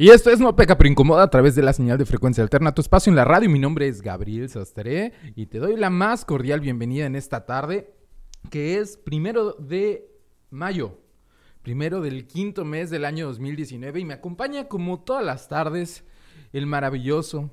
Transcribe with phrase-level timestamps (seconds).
[0.00, 2.74] Y esto es No Peca pero Incomoda a través de la señal de frecuencia alterna,
[2.74, 3.50] tu espacio en la radio.
[3.50, 7.92] Mi nombre es Gabriel Sastre y te doy la más cordial bienvenida en esta tarde,
[8.48, 10.10] que es primero de
[10.48, 10.96] mayo,
[11.60, 16.02] primero del quinto mes del año 2019 y me acompaña como todas las tardes
[16.54, 17.50] el maravilloso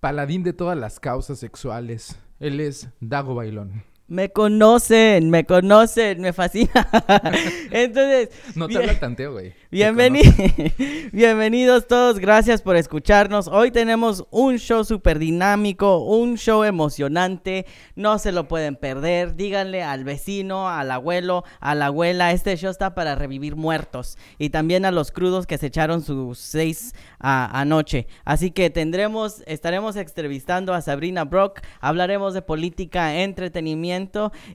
[0.00, 2.18] paladín de todas las causas sexuales.
[2.40, 3.84] Él es Dago Bailón.
[4.14, 6.88] Me conocen, me conocen, me fascina.
[7.72, 8.28] Entonces.
[8.54, 9.52] No te habla tanteo, güey.
[11.12, 13.48] bienvenidos todos, gracias por escucharnos.
[13.48, 17.66] Hoy tenemos un show súper dinámico, un show emocionante.
[17.96, 19.34] No se lo pueden perder.
[19.34, 22.30] Díganle al vecino, al abuelo, a la abuela.
[22.30, 24.16] Este show está para revivir muertos.
[24.38, 28.06] Y también a los crudos que se echaron sus seis anoche.
[28.24, 31.62] Así que tendremos, estaremos entrevistando a Sabrina Brock.
[31.80, 34.03] Hablaremos de política, entretenimiento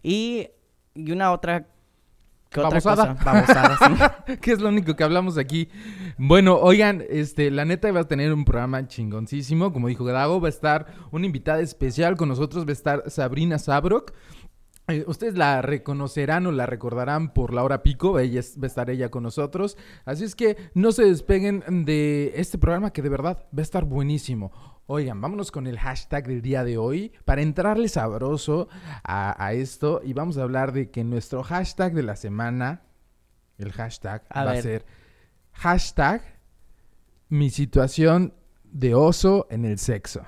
[0.04, 0.48] y,
[0.96, 1.68] y una otra
[2.50, 3.16] ¿Qué otra cosa?
[3.24, 5.70] Babosada, que es lo único que hablamos aquí.
[6.18, 9.72] Bueno, oigan, este, la neta va a tener un programa chingoncísimo.
[9.72, 13.60] Como dijo Dago, va a estar una invitada especial con nosotros, va a estar Sabrina
[13.60, 14.14] Sabrok.
[14.88, 18.90] Eh, ustedes la reconocerán o la recordarán por la hora pico, ella va a estar
[18.90, 19.78] ella con nosotros.
[20.04, 23.86] Así es que no se despeguen de este programa que de verdad va a estar
[23.86, 24.52] buenísimo.
[24.92, 28.70] Oigan, vámonos con el hashtag del día de hoy para entrarle sabroso
[29.04, 32.82] a, esto y vamos a hablar de que nuestro hashtag de la semana,
[33.60, 34.88] el hashtag va a ser
[35.54, 36.24] hashtag
[37.28, 38.34] mi situación
[38.64, 40.24] de oso en el sexo.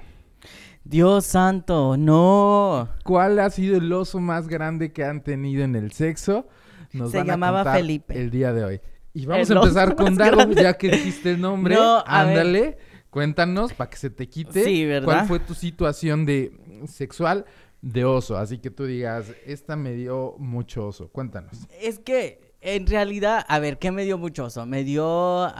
[0.84, 2.88] Dios santo, no.
[3.04, 6.48] ¿Cuál ha sido el oso más grande que han tenido en el sexo?
[6.94, 8.16] Nos Se llamaba Felipe.
[8.16, 8.82] El día de hoy.
[9.14, 11.74] Y vamos a empezar con Dago, ya que dijiste el nombre.
[11.82, 12.78] No, ándale,
[13.12, 14.64] cuéntanos para que se te quite.
[14.64, 15.06] Sí, ¿verdad?
[15.06, 16.52] ¿Cuál fue tu situación de
[16.88, 17.46] sexual
[17.82, 18.38] de oso?
[18.38, 21.10] Así que tú digas, esta me dio mucho oso.
[21.10, 21.68] Cuéntanos.
[21.80, 24.66] Es que en realidad, a ver, ¿qué me dio mucho oso?
[24.66, 25.52] Me dio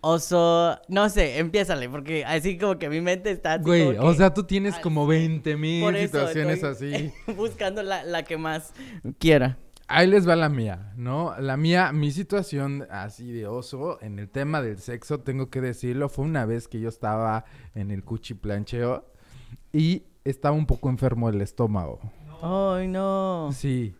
[0.00, 4.34] oso, no sé, empiézale, porque así como que mi mente está así Güey, o sea,
[4.34, 7.10] tú tienes como 20 mil situaciones así.
[7.36, 8.72] Buscando la, la que más
[9.18, 9.56] quiera.
[9.86, 11.38] Ahí les va la mía, ¿no?
[11.38, 16.08] La mía, mi situación así de oso en el tema del sexo, tengo que decirlo,
[16.08, 19.04] fue una vez que yo estaba en el cuchiplancheo
[19.72, 22.00] y estaba un poco enfermo del estómago.
[22.40, 23.50] ¡Ay, no!
[23.52, 23.94] Sí.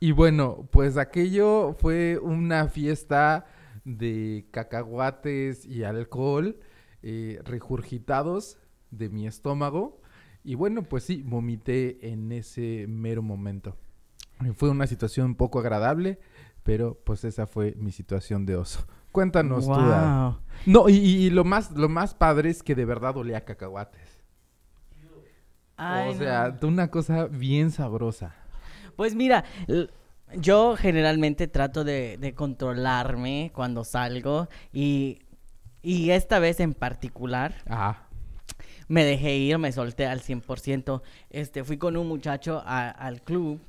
[0.00, 3.44] Y bueno, pues aquello fue una fiesta
[3.84, 6.58] de cacahuates y alcohol
[7.02, 8.58] eh, regurgitados
[8.90, 10.00] de mi estómago.
[10.42, 13.76] Y bueno, pues sí, vomité en ese mero momento.
[14.54, 16.18] Fue una situación un poco agradable,
[16.62, 18.86] pero pues esa fue mi situación de oso.
[19.12, 19.72] Cuéntanos tú.
[20.66, 24.22] No, y, lo más lo más padre es que de verdad olía cacahuates.
[25.76, 28.34] o sea, una cosa bien sabrosa.
[28.96, 29.44] Pues mira,
[30.34, 35.20] yo generalmente trato de, controlarme cuando salgo y,
[35.82, 37.54] y, esta vez en particular
[38.88, 41.02] me dejé ir, me solté al 100%.
[41.30, 43.60] Este, fui con un muchacho al club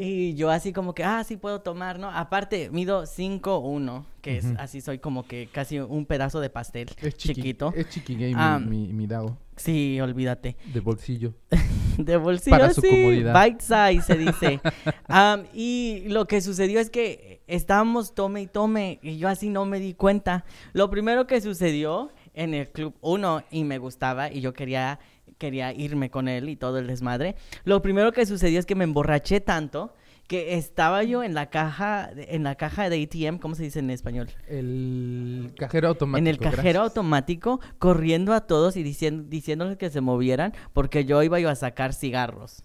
[0.00, 2.10] y yo así como que, ah, sí puedo tomar, ¿no?
[2.10, 7.16] Aparte, mido 5'1", que es así, soy como que casi un pedazo de pastel es
[7.16, 7.72] chiquito.
[7.74, 9.36] Es chiquigay ah, mi, mi, Dago.
[9.56, 10.56] Sí, olvídate.
[10.72, 11.34] De bolsillo.
[11.98, 13.44] de bolsillo, Para su comodidad.
[13.44, 14.60] Bite size, se dice.
[15.54, 19.80] y lo que sucedió es que estábamos tome y tome, y yo así no me
[19.80, 20.44] di cuenta.
[20.72, 25.00] Lo primero que sucedió en el club, uno, y me gustaba, y yo quería
[25.38, 27.36] quería irme con él y todo el desmadre.
[27.64, 29.94] Lo primero que sucedió es que me emborraché tanto
[30.28, 33.88] que estaba yo en la caja en la caja de ATM, ¿cómo se dice en
[33.88, 34.28] español?
[34.46, 36.18] El cajero automático.
[36.18, 41.22] En el cajero automático corriendo a todos y diciendo diciéndoles que se movieran porque yo
[41.22, 42.62] iba yo a sacar cigarros.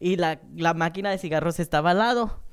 [0.00, 2.43] Y la, la máquina de cigarros estaba al lado.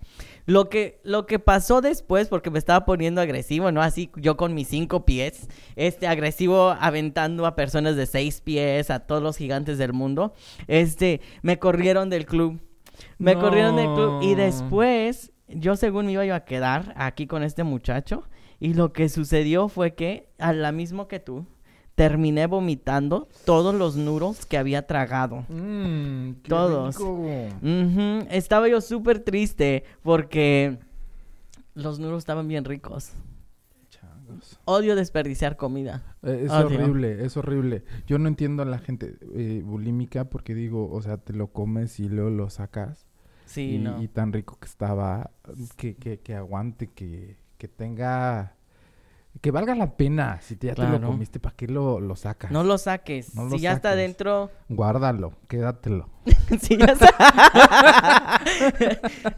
[0.46, 3.82] Lo que, lo que pasó después, porque me estaba poniendo agresivo, ¿no?
[3.82, 9.00] Así yo con mis cinco pies, este agresivo aventando a personas de seis pies, a
[9.00, 10.34] todos los gigantes del mundo,
[10.68, 12.60] este, me corrieron del club.
[13.18, 17.44] Me corrieron del club y después, yo según me iba yo a quedar aquí con
[17.44, 18.24] este muchacho,
[18.60, 21.48] y lo que sucedió fue que, a la mismo que tú,
[22.02, 25.46] terminé vomitando todos los nuros que había tragado.
[25.50, 26.98] Mm, todos.
[28.32, 30.80] Estaba yo súper triste porque
[31.76, 33.12] los nuros estaban bien ricos.
[34.66, 36.16] Odio desperdiciar comida.
[36.24, 37.84] Eh, es horrible, es horrible.
[38.08, 42.00] Yo no entiendo a la gente eh, bulímica porque digo, o sea, te lo comes
[42.00, 43.06] y luego lo sacas.
[43.46, 44.02] Sí, y, no.
[44.02, 45.30] Y tan rico que estaba,
[45.78, 48.56] que, que, que aguante, que, que tenga
[49.40, 50.40] que valga la pena.
[50.42, 52.52] Si ya te lo comiste, ¿para qué lo, lo sacas?
[52.52, 53.32] No lo saques.
[53.52, 54.52] si ya está dentro.
[54.68, 56.10] Guárdalo, quédatelo.
[56.62, 58.42] si ya está.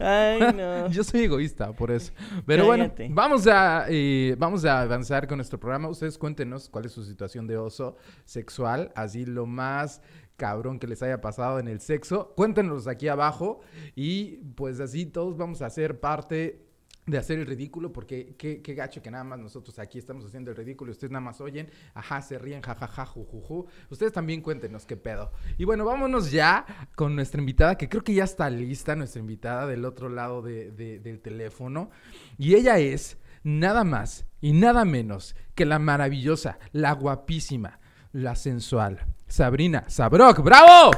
[0.00, 0.88] Ay, no.
[0.90, 2.12] Yo soy egoísta, por eso.
[2.44, 5.88] Pero bueno, vamos a, eh, vamos a avanzar con nuestro programa.
[5.88, 8.90] Ustedes cuéntenos cuál es su situación de oso sexual.
[8.96, 10.02] Así lo más
[10.36, 12.34] cabrón que les haya pasado en el sexo.
[12.36, 13.60] Cuéntenos aquí abajo.
[13.94, 16.63] Y pues así todos vamos a ser parte
[17.06, 20.50] de hacer el ridículo, porque qué, qué, gacho que nada más nosotros aquí estamos haciendo
[20.50, 23.66] el ridículo y ustedes nada más oyen, ajá, se ríen, jajaja, jujuju.
[23.90, 25.30] Ustedes también cuéntenos qué pedo.
[25.58, 26.64] Y bueno, vámonos ya
[26.94, 30.70] con nuestra invitada, que creo que ya está lista, nuestra invitada del otro lado de,
[30.72, 31.90] del teléfono.
[32.38, 37.80] Y ella es nada más y nada menos que la maravillosa, la guapísima,
[38.12, 40.42] la sensual, Sabrina Sabrok.
[40.42, 40.90] ¡Bravo!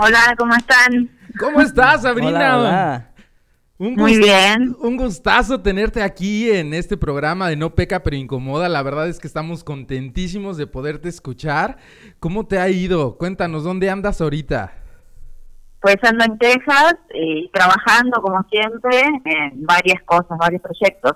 [0.00, 1.10] Hola, ¿cómo están?
[1.38, 2.58] ¿Cómo estás, Sabrina?
[2.58, 3.15] hola.
[3.78, 4.74] Muy bien.
[4.80, 8.70] Un gustazo tenerte aquí en este programa de No Peca pero Incomoda.
[8.70, 11.76] La verdad es que estamos contentísimos de poderte escuchar.
[12.18, 13.18] ¿Cómo te ha ido?
[13.18, 14.72] Cuéntanos, ¿dónde andas ahorita?
[15.80, 21.12] Pues ando en Texas y trabajando como siempre en varias cosas, varios proyectos.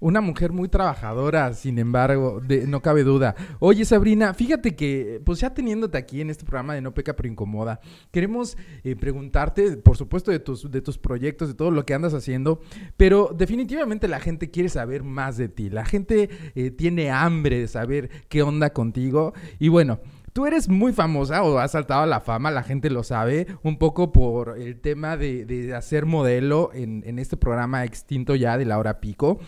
[0.00, 3.34] Una mujer muy trabajadora, sin embargo, de, no cabe duda.
[3.58, 7.28] Oye, Sabrina, fíjate que, pues ya teniéndote aquí en este programa de No Peca pero
[7.28, 7.80] Incomoda,
[8.10, 12.14] queremos eh, preguntarte, por supuesto, de tus, de tus proyectos, de todo lo que andas
[12.14, 12.60] haciendo,
[12.96, 15.68] pero definitivamente la gente quiere saber más de ti.
[15.68, 19.34] La gente eh, tiene hambre de saber qué onda contigo.
[19.58, 20.00] Y bueno,
[20.32, 23.78] Tú eres muy famosa o has saltado a la fama, la gente lo sabe, un
[23.78, 28.64] poco por el tema de, de hacer modelo en, en, este programa extinto ya de
[28.64, 29.40] la hora pico.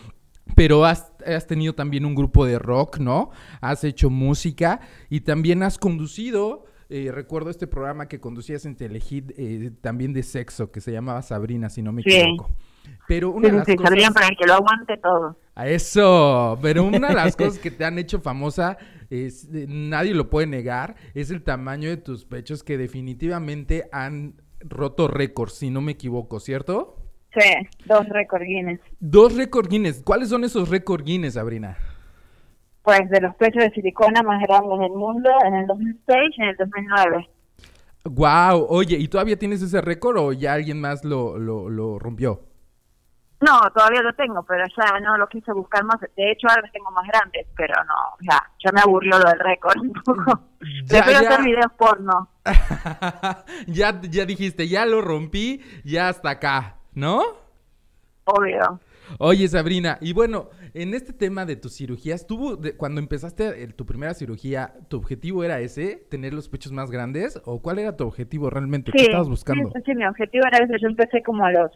[0.55, 1.11] Pero has,
[1.47, 3.31] tenido también un grupo de rock, ¿no?
[3.61, 9.31] Has hecho música y también has conducido, eh, recuerdo este programa que conducías en Telehit,
[9.37, 12.51] eh, también de sexo, que se llamaba Sabrina, si no me equivoco.
[13.07, 13.81] Pero una de las cosas...
[13.83, 15.37] Sabrina para que lo aguante todo.
[15.55, 18.77] A eso, pero una de las cosas que te han hecho famosa,
[19.09, 24.41] es, eh, nadie lo puede negar, es el tamaño de tus pechos que definitivamente han
[24.59, 27.02] roto récords, si no me equivoco, ¿cierto?
[27.33, 28.79] Sí, dos récord Guinness.
[28.99, 30.01] Dos récord Guinness.
[30.03, 31.77] ¿Cuáles son esos récord Guinness, Sabrina?
[32.83, 36.49] Pues de los pechos de silicona más grandes del mundo en el 2006 y en
[36.49, 37.29] el 2009.
[38.05, 42.41] Wow, oye, ¿y todavía tienes ese récord o ya alguien más lo, lo, lo rompió?
[43.43, 45.99] No, todavía lo tengo, pero ya no lo quise buscar más.
[45.99, 49.39] De hecho, ahora los tengo más grandes, pero no, ya, ya me aburrió lo del
[49.39, 50.39] récord un poco.
[50.87, 52.29] Prefiero hacer videos porno.
[53.67, 56.77] ya, ya dijiste, ya lo rompí, ya hasta acá.
[56.95, 57.21] ¿No?
[58.25, 58.79] Obvio.
[59.19, 64.13] Oye, Sabrina, y bueno, en este tema de tus cirugías, ¿tú cuando empezaste tu primera
[64.13, 67.41] cirugía, tu objetivo era ese, tener los pechos más grandes?
[67.45, 68.91] ¿O cuál era tu objetivo realmente?
[68.91, 69.71] ¿Qué estabas buscando?
[69.85, 70.79] Sí, mi objetivo era ese.
[70.81, 71.71] Yo empecé como a los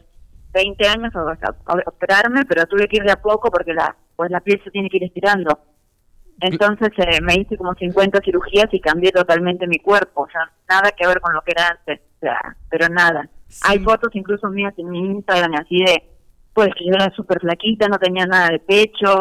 [0.52, 1.54] 20 años a,
[1.86, 4.88] operarme, pero tuve que ir de a poco porque la, pues la piel se tiene
[4.88, 5.60] que ir estirando.
[6.40, 10.22] Entonces eh, me hice como 50 cirugías y cambié totalmente mi cuerpo.
[10.22, 12.00] O sea, nada que ver con lo que era antes.
[12.16, 13.28] O sea, pero nada.
[13.62, 16.02] Hay fotos incluso mías en mi Instagram así de,
[16.52, 19.16] pues que yo era súper flaquita, no tenía nada de pecho,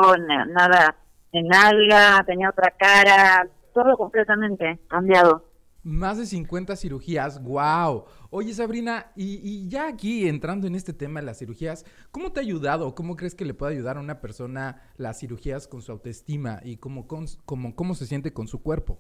[0.50, 0.96] nada
[1.32, 5.46] de nalga, tenía otra cara, todo completamente cambiado.
[5.84, 8.04] Más de 50 cirugías, wow.
[8.30, 12.44] Oye Sabrina, y, ya aquí entrando en este tema de las cirugías, ¿cómo te ha
[12.44, 12.94] ayudado?
[12.94, 16.76] ¿Cómo crees que le puede ayudar a una persona las cirugías con su autoestima y
[16.76, 19.00] cómo, cómo, cómo se siente con su cuerpo?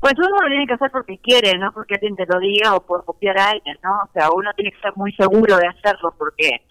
[0.00, 2.80] Pues uno lo tiene que hacer porque quiere, no porque alguien te lo diga o
[2.80, 3.92] por copiar a alguien, ¿no?
[4.04, 6.62] O sea, uno tiene que estar muy seguro de hacerlo porque,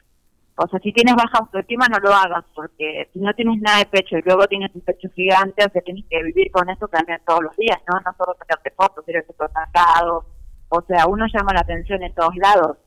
[0.55, 3.88] o sea, si tienes baja autoestima no lo hagas porque si no tienes nada de
[3.88, 7.20] pecho y luego tienes un pecho gigante, o sea, tienes que vivir con eso también
[7.25, 8.00] todos los días, ¿no?
[8.00, 10.25] No solo sacarte fotos, ir a supermercados,
[10.70, 12.77] o sea, uno llama la atención en todos lados.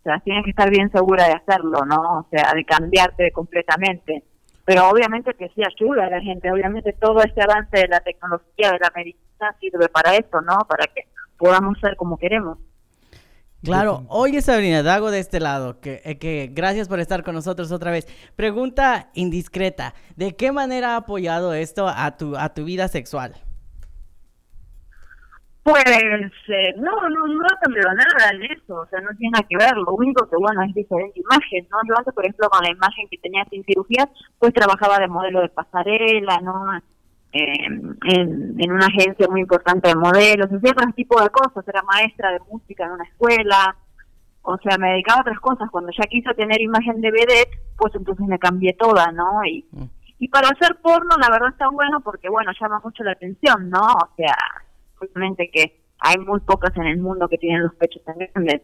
[0.00, 2.20] O sea, tienes que estar bien segura de hacerlo, ¿no?
[2.20, 4.24] O sea, de cambiarte completamente
[4.68, 8.70] pero obviamente que sí ayuda a la gente, obviamente todo este avance de la tecnología,
[8.72, 10.58] de la medicina sirve para eso, ¿no?
[10.68, 11.08] Para que
[11.38, 12.58] podamos ser como queremos.
[13.62, 17.72] Claro, oye Sabrina, Dago de este lado, que, eh, que gracias por estar con nosotros
[17.72, 18.06] otra vez.
[18.36, 23.36] Pregunta indiscreta, ¿de qué manera ha apoyado esto a tu, a tu vida sexual?
[25.68, 29.46] Pues eh, no, no, no ha cambiado nada en eso, o sea, no tiene nada
[29.46, 31.76] que ver, lo único que bueno es diferente imagen, ¿no?
[31.86, 34.08] Yo antes, por ejemplo, con la imagen que tenía sin cirugías,
[34.38, 36.74] pues trabajaba de modelo de pasarela, ¿no?
[37.32, 41.82] Eh, en, en una agencia muy importante de modelos, hacía otro tipo de cosas, era
[41.82, 43.76] maestra de música en una escuela,
[44.40, 45.70] o sea, me dedicaba a otras cosas.
[45.70, 49.44] Cuando ya quiso tener imagen de vedette, pues entonces me cambié toda, ¿no?
[49.44, 49.84] Y, mm.
[50.20, 53.82] y para hacer porno, la verdad está bueno porque, bueno, llama mucho la atención, ¿no?
[53.82, 54.34] O sea,
[54.98, 58.62] justamente que hay muy pocas en el mundo que tienen los pechos tan grandes.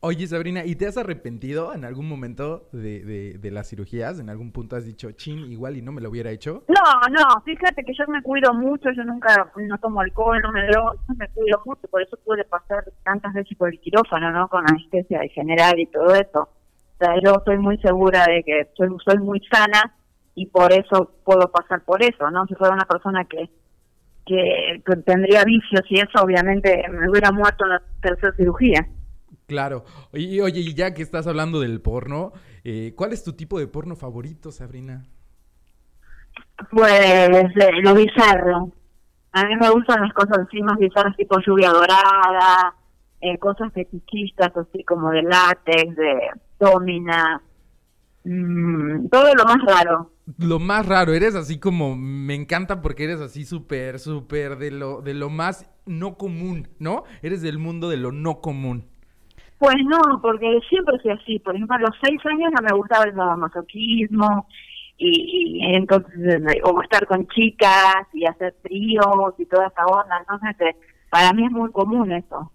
[0.00, 4.20] Oye, Sabrina, ¿y te has arrepentido en algún momento de, de, las cirugías?
[4.20, 6.62] ¿En algún punto has dicho, chin, igual y no me lo hubiera hecho?
[6.68, 10.68] No, no, fíjate que yo me cuido mucho, yo nunca no tomo alcohol, no me
[10.68, 14.46] drogo, me cuido mucho, por eso pude pasar tantas veces por el quirófano, ¿no?
[14.46, 16.42] Con anestesia de general y todo eso.
[16.42, 19.96] O sea, yo estoy muy segura de que soy, soy muy sana
[20.36, 22.46] y por eso puedo pasar por eso, ¿no?
[22.46, 23.50] Si fuera una persona que,
[24.28, 28.86] que, que tendría vicios y eso, obviamente me hubiera muerto en la tercera cirugía.
[29.46, 29.84] Claro.
[30.12, 32.32] Y oye, y ya que estás hablando del porno,
[32.64, 35.06] eh, ¿cuál es tu tipo de porno favorito, Sabrina?
[36.70, 37.50] Pues
[37.82, 38.70] lo bizarro.
[39.32, 42.74] A mí me gustan las cosas así más bizarras, tipo lluvia dorada,
[43.20, 46.30] eh, cosas fetichistas, así como de látex, de
[46.60, 47.40] domina,
[48.24, 50.12] mm, todo lo más raro.
[50.38, 55.00] Lo más raro, eres así como, me encanta porque eres así súper, súper de lo,
[55.00, 57.04] de lo más no común, ¿no?
[57.22, 58.84] Eres del mundo de lo no común.
[59.58, 61.38] Pues no, porque siempre soy así.
[61.40, 64.46] Por ejemplo, a los seis años ya me gustaba el masoquismo
[64.96, 70.18] y, entonces, o estar con chicas y hacer tríos y toda esa onda.
[70.18, 70.76] Entonces, eh,
[71.10, 72.52] para mí es muy común eso.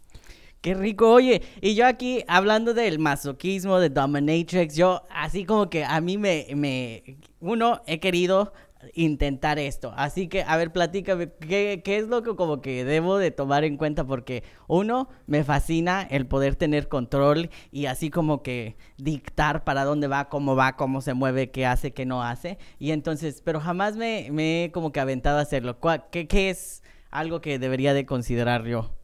[0.63, 5.83] Qué rico, oye, y yo aquí hablando del masoquismo, de dominatrix, yo así como que
[5.83, 8.53] a mí me, me, uno, he querido
[8.93, 9.91] intentar esto.
[9.97, 13.65] Así que, a ver, platícame, ¿qué, ¿qué, es lo que como que debo de tomar
[13.65, 14.05] en cuenta?
[14.05, 20.07] Porque uno, me fascina el poder tener control y así como que dictar para dónde
[20.07, 22.57] va, cómo va, cómo se mueve, qué hace, qué no hace.
[22.79, 25.77] Y entonces, pero jamás me, me he como que aventado a hacerlo.
[26.09, 29.02] ¿Qué, ¿Qué es algo que debería de considerar yo?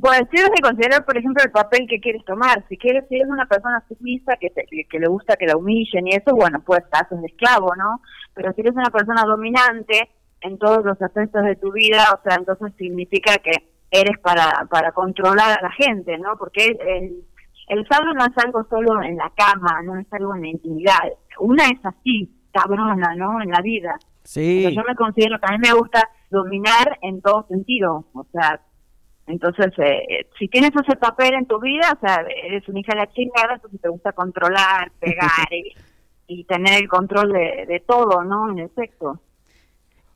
[0.00, 2.64] Pues tienes que considerar, por ejemplo, el papel que quieres tomar.
[2.68, 4.52] Si quieres, si eres una persona sumisa que,
[4.88, 8.00] que le gusta que la humillen y eso, bueno, pues estás un esclavo, ¿no?
[8.34, 10.08] Pero si eres una persona dominante
[10.40, 13.50] en todos los aspectos de tu vida, o sea, entonces significa que
[13.90, 16.36] eres para, para controlar a la gente, ¿no?
[16.36, 17.24] Porque el,
[17.68, 20.98] el no es algo solo en la cama, no es algo en la intimidad.
[21.40, 23.42] Una es así, cabrona, ¿no?
[23.42, 23.96] En la vida.
[24.22, 24.74] Sí.
[24.74, 28.60] yo me considero que a mí me gusta dominar en todo sentido, o sea,
[29.28, 33.00] entonces, eh, si tienes ese papel en tu vida, o sea, eres una hija de
[33.00, 35.46] la chingada, entonces te gusta controlar, pegar
[36.26, 38.50] y, tener el control de, todo, ¿no?
[38.50, 39.20] En el sexo.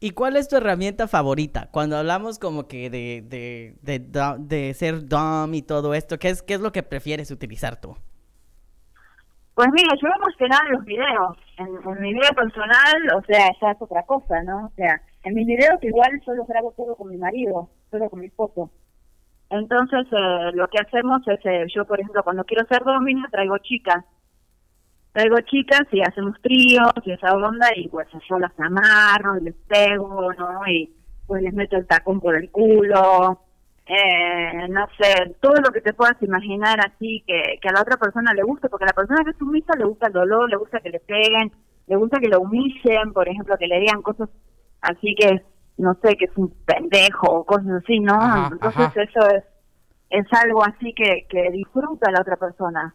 [0.00, 1.68] ¿Y cuál es tu herramienta favorita?
[1.70, 6.42] Cuando hablamos como que de, de, de, de ser dom y todo esto, ¿qué es,
[6.42, 7.96] ¿qué es lo que prefieres utilizar tú?
[9.54, 11.36] Pues mira, yo más que nada los videos.
[11.58, 14.66] En, en, mi vida personal, o sea, esa es otra cosa, ¿no?
[14.66, 18.26] O sea, en mis videos igual solo grabo todo con mi marido, solo con mi
[18.26, 18.70] esposo.
[19.52, 23.58] Entonces, eh, lo que hacemos es, eh, yo por ejemplo, cuando quiero ser domina, traigo
[23.58, 24.02] chicas.
[25.12, 29.54] Traigo chicas y hacemos tríos y esa onda y pues yo las amarro y les
[29.68, 30.66] pego, ¿no?
[30.66, 30.90] Y
[31.26, 33.42] pues les meto el tacón por el culo.
[33.84, 37.98] Eh, no sé, todo lo que te puedas imaginar así que, que a la otra
[37.98, 40.56] persona le guste, porque a la persona que es sumisa le gusta el dolor, le
[40.56, 41.52] gusta que le peguen,
[41.88, 44.30] le gusta que lo humillen, por ejemplo, que le digan cosas
[44.80, 45.42] así que
[45.78, 48.48] no sé, que es un pendejo o cosas así, ¿no?
[48.52, 49.44] Entonces eso es,
[50.10, 52.94] es algo así que, que disfruta la otra persona.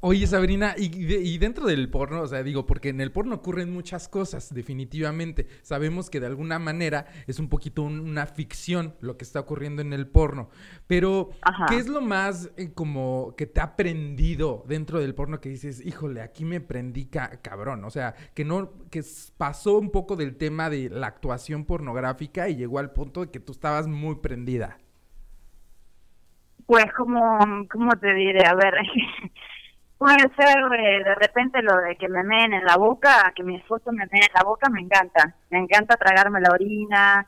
[0.00, 4.08] Oye, Sabrina, y, dentro del porno, o sea, digo, porque en el porno ocurren muchas
[4.08, 5.46] cosas, definitivamente.
[5.62, 9.94] Sabemos que de alguna manera es un poquito una ficción lo que está ocurriendo en
[9.94, 10.50] el porno.
[10.86, 11.30] Pero,
[11.68, 15.84] ¿qué es lo más eh, como que te ha aprendido dentro del porno que dices,
[15.84, 17.82] híjole, aquí me prendí cabrón?
[17.84, 19.02] O sea, que no, que
[19.38, 23.40] pasó un poco del tema de la actuación pornográfica y llegó al punto de que
[23.40, 24.76] tú estabas muy prendida.
[26.66, 28.44] Pues, como, ¿cómo te diré?
[28.46, 28.74] A ver.
[29.98, 33.56] Puede ser eh, de repente lo de que me meen en la boca, que mi
[33.56, 35.34] esposo me meen en la boca, me encanta.
[35.50, 37.26] Me encanta tragarme la orina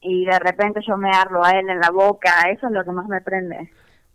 [0.00, 2.42] y de repente yo me arlo a él en la boca.
[2.50, 3.70] Eso es lo que más me prende.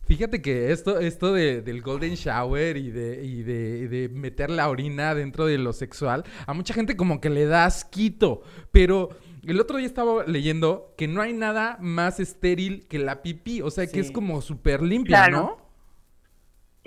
[0.09, 4.67] Fíjate que esto, esto de, del golden shower y, de, y de, de, meter la
[4.67, 8.41] orina dentro de lo sexual, a mucha gente como que le da asquito,
[8.71, 9.09] pero
[9.45, 13.69] el otro día estaba leyendo que no hay nada más estéril que la pipí, o
[13.69, 15.68] sea que es como súper limpia, ¿no?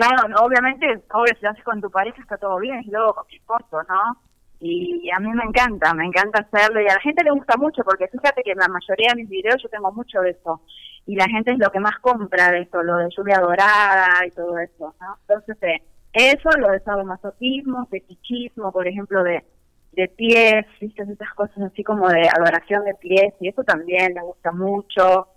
[0.02, 3.24] Claro, obviamente, obvio, si lo haces con tu pareja está todo bien, y luego con
[3.28, 4.20] mi esposo, ¿no?
[4.58, 7.84] Y a mí me encanta, me encanta hacerlo y a la gente le gusta mucho
[7.84, 10.60] porque fíjate que en la mayoría de mis videos yo tengo mucho de eso
[11.06, 14.30] y la gente es lo que más compra de esto, lo de lluvia dorada y
[14.32, 15.18] todo eso, ¿no?
[15.20, 15.82] Entonces, eh,
[16.12, 19.44] eso, lo de sadomasoquismo, fetichismo, por ejemplo, de,
[19.92, 21.02] de pies, ¿viste?
[21.04, 25.28] esas cosas así como de adoración de pies y eso también me gusta mucho,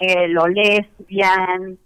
[0.00, 1.78] eh, lo lesbian,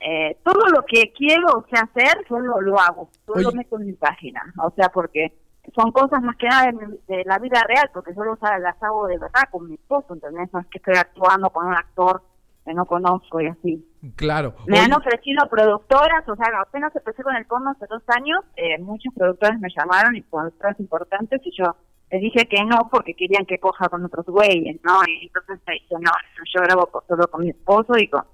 [0.00, 3.86] eh, todo lo que quiero o sea, hacer, yo lo, hago, todo lo meto en
[3.86, 5.34] mi página, o sea, porque
[5.74, 6.72] son cosas más que nada
[7.06, 10.52] de, la vida real, porque yo las hago de verdad con mi esposo, ¿entendés?
[10.52, 12.22] No es que estoy actuando con un actor
[12.64, 13.86] que no conozco y así.
[14.16, 14.54] Claro.
[14.66, 18.78] Me han ofrecido productoras, o sea, apenas empecé con el porno hace dos años, eh,
[18.78, 21.76] muchos productores me llamaron y productoras importantes y yo
[22.10, 25.00] les dije que no porque querían que coja con otros güeyes, ¿no?
[25.06, 26.10] Y entonces me dije, no,
[26.54, 28.24] yo grabo solo con mi esposo y con,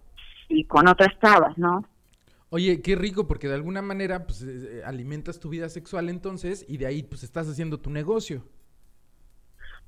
[0.48, 1.84] y con otras tabas, ¿no?
[2.50, 6.78] Oye, qué rico, porque de alguna manera pues eh, alimentas tu vida sexual entonces y
[6.78, 8.42] de ahí pues estás haciendo tu negocio.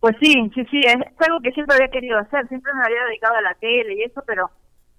[0.00, 0.97] Pues sí, sí, sí, es
[1.27, 4.23] algo que siempre había querido hacer, siempre me había dedicado a la tele y eso,
[4.27, 4.50] pero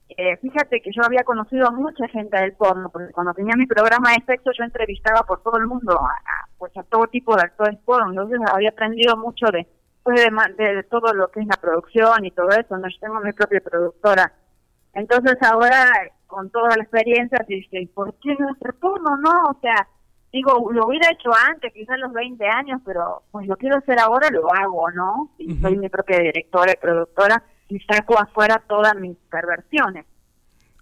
[0.09, 3.65] eh, fíjate que yo había conocido a mucha gente del porno, porque cuando tenía mi
[3.65, 7.43] programa de sexo yo entrevistaba por todo el mundo, a, pues a todo tipo de
[7.43, 9.67] actores porno, entonces había aprendido mucho de,
[10.03, 10.19] pues
[10.57, 12.87] de, todo lo que es la producción y todo eso, ¿no?
[12.87, 14.33] yo tengo mi propia productora.
[14.93, 15.85] Entonces ahora,
[16.27, 19.51] con toda la experiencia, dije, ¿por qué no hacer porno, no?
[19.51, 19.87] O sea,
[20.31, 23.99] digo, lo hubiera hecho antes, quizás a los 20 años, pero pues lo quiero hacer
[23.99, 25.31] ahora, lo hago, ¿no?
[25.37, 30.05] Y soy mi propia directora y productora y saco afuera todas mis perversiones.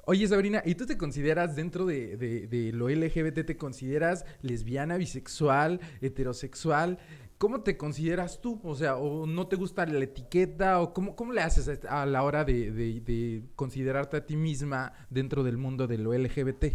[0.10, 5.82] Oye, Sabrina, ¿y tú te consideras dentro de, de, lo LGBT, te consideras lesbiana, bisexual,
[6.00, 6.98] heterosexual?
[7.38, 8.60] ¿Cómo te consideras tú?
[8.64, 10.82] O sea, ¿o no te gusta la etiqueta?
[10.82, 15.44] ¿O cómo, cómo le haces a la hora de, de considerarte a ti misma dentro
[15.44, 16.66] del mundo de lo LGBT?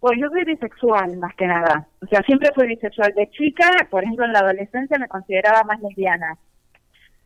[0.00, 1.86] Pues yo soy bisexual, más que nada.
[2.02, 3.12] O sea, siempre fui bisexual.
[3.14, 6.38] De chica, por ejemplo, en la adolescencia me consideraba más lesbiana.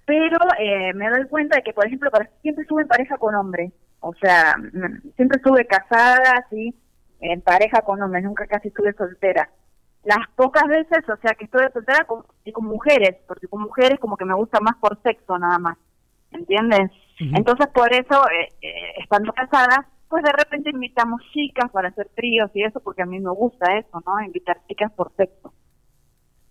[0.07, 2.11] Pero eh, me doy cuenta de que, por ejemplo,
[2.43, 3.73] siempre estuve en pareja con hombres.
[4.01, 4.55] O sea,
[5.17, 6.75] siempre estuve casada, así,
[7.21, 8.25] en pareja con hombres.
[8.25, 9.51] Nunca casi estuve soltera.
[10.05, 13.99] Las pocas veces, o sea, que estuve soltera con, y con mujeres, porque con mujeres
[13.99, 15.79] como que me gusta más por sexo nada más.
[16.31, 16.91] ¿Entiendes?
[17.19, 22.51] Entonces, por eso, eh, eh, estando casada, pues de repente invitamos chicas para hacer tríos
[22.55, 24.21] y eso, porque a mí me gusta eso, ¿no?
[24.21, 25.53] Invitar chicas por sexo.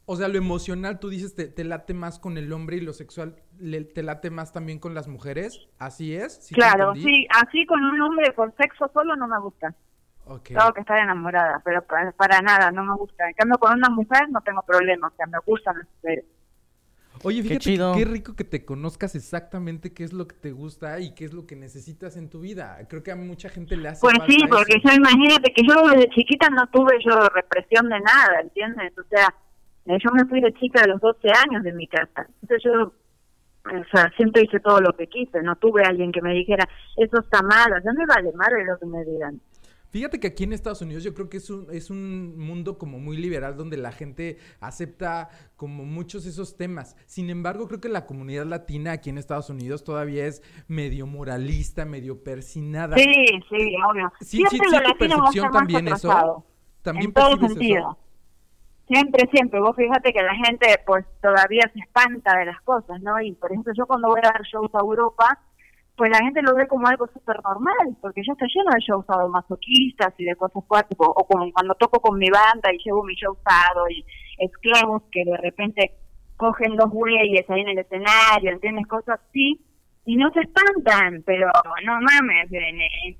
[0.05, 3.37] O sea, lo emocional, tú dices, te, late más con el hombre y lo sexual,
[3.93, 5.69] ¿te late más también con las mujeres?
[5.79, 6.49] ¿Así es?
[6.53, 9.73] claro, sí, así con un hombre por sexo solo no me gusta.
[10.25, 13.27] Tengo que estar enamorada, pero para, nada, no me gusta.
[13.27, 16.25] En cambio, con una mujer no tengo problema, o sea, me gustan las mujeres.
[17.23, 21.13] Oye, fíjate qué, rico que te conozcas exactamente qué es lo que te gusta y
[21.13, 22.77] qué es lo que necesitas en tu vida.
[22.89, 26.09] Creo que a mucha gente le hace Pues sí, porque yo imagínate que yo desde
[26.09, 28.97] chiquita no tuve yo represión de nada, ¿entiendes?
[28.97, 29.33] O sea,
[29.85, 32.27] eh, yo me fui de chica a los 12 años de mi casa.
[32.41, 35.41] Entonces yo, o sea, siempre hice todo lo que quise.
[35.43, 38.85] No tuve alguien que me dijera, eso está mal, ya me vale madre lo que
[38.85, 39.39] me digan.
[39.93, 42.97] Fíjate que aquí en Estados Unidos yo creo que es un, es un mundo como
[42.97, 46.97] muy liberal donde la gente acepta como muchos esos temas.
[47.05, 51.85] Sin embargo, creo que la comunidad latina aquí en Estados Unidos todavía es medio moralista,
[51.85, 52.97] medio persinada.
[52.97, 53.13] Sí,
[53.47, 54.11] sí, obvio.
[54.19, 56.43] Sí, sí, sí, tu percepción también eso.
[56.81, 57.95] También en todo sentido.
[58.87, 59.59] Siempre, siempre.
[59.59, 63.21] Vos fíjate que la gente pues todavía se espanta de las cosas, ¿no?
[63.21, 65.39] Y por ejemplo, yo cuando voy a dar shows a Europa,
[65.95, 69.05] pues la gente lo ve como algo súper normal, porque yo estoy lleno de shows
[69.29, 73.13] masoquistas y de cosas fuertes, o, como cuando toco con mi banda y llevo mi
[73.15, 74.03] show usado y
[74.39, 75.93] esclavos que de repente
[76.37, 78.87] cogen dos güeyes ahí en el escenario, ¿entiendes?
[78.87, 79.61] Cosas así,
[80.05, 81.47] y no se espantan, pero
[81.85, 83.15] no mames, en,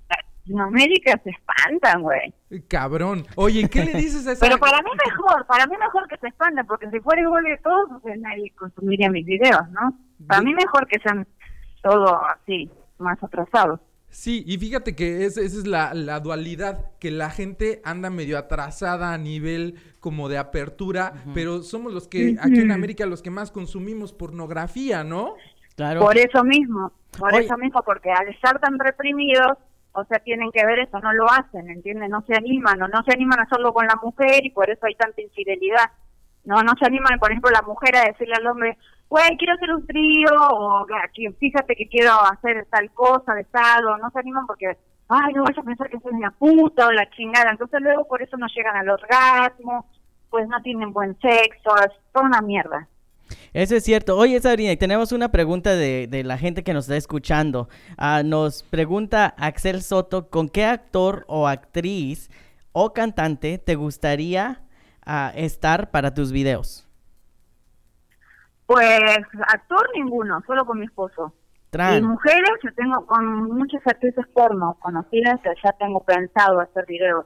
[0.45, 2.33] Latinoamérica se espantan, güey.
[2.67, 3.25] Cabrón.
[3.35, 6.27] Oye, ¿qué le dices a esa Pero para mí mejor, para mí mejor que se
[6.27, 9.97] espanten, porque si fuera igual de todos, pues nadie consumiría mis videos, ¿no?
[10.27, 11.25] Para mí mejor que sean
[11.83, 13.79] todo así, más atrasado.
[14.09, 19.11] Sí, y fíjate que esa es la, la, dualidad, que la gente anda medio atrasada
[19.11, 23.49] a nivel como de apertura, pero somos los que, aquí en América, los que más
[23.49, 25.33] consumimos pornografía, ¿no?
[25.75, 26.01] Claro.
[26.01, 29.57] Por eso mismo, por eso mismo, porque al estar tan reprimidos,
[29.93, 32.11] o sea, tienen que ver eso, no lo hacen, ¿entiendes?
[32.11, 34.85] No se animan, o no se animan a hacerlo con la mujer y por eso
[34.85, 35.89] hay tanta infidelidad.
[36.45, 38.77] No, no se animan, por ejemplo, la mujer a decirle al hombre,
[39.09, 40.85] güey, quiero hacer un trío, o
[41.39, 44.77] fíjate que quiero hacer tal cosa de estado, no se animan porque,
[45.07, 48.21] ay, no vas a pensar que soy una puta o la chingada, entonces luego por
[48.21, 49.85] eso no llegan al orgasmo,
[50.29, 52.87] pues no tienen buen sexo, es toda una mierda.
[53.53, 54.17] Eso es cierto.
[54.17, 57.69] Oye, Sabrina, tenemos una pregunta de, de la gente que nos está escuchando.
[57.97, 62.29] Ah, nos pregunta Axel Soto, ¿con qué actor o actriz
[62.71, 64.63] o cantante te gustaría
[65.05, 66.87] ah, estar para tus videos?
[68.65, 68.99] Pues
[69.47, 71.33] actor ninguno, solo con mi esposo.
[71.73, 77.25] Y mujeres, yo tengo con muchas actrices porno conocidas ya tengo pensado hacer videos.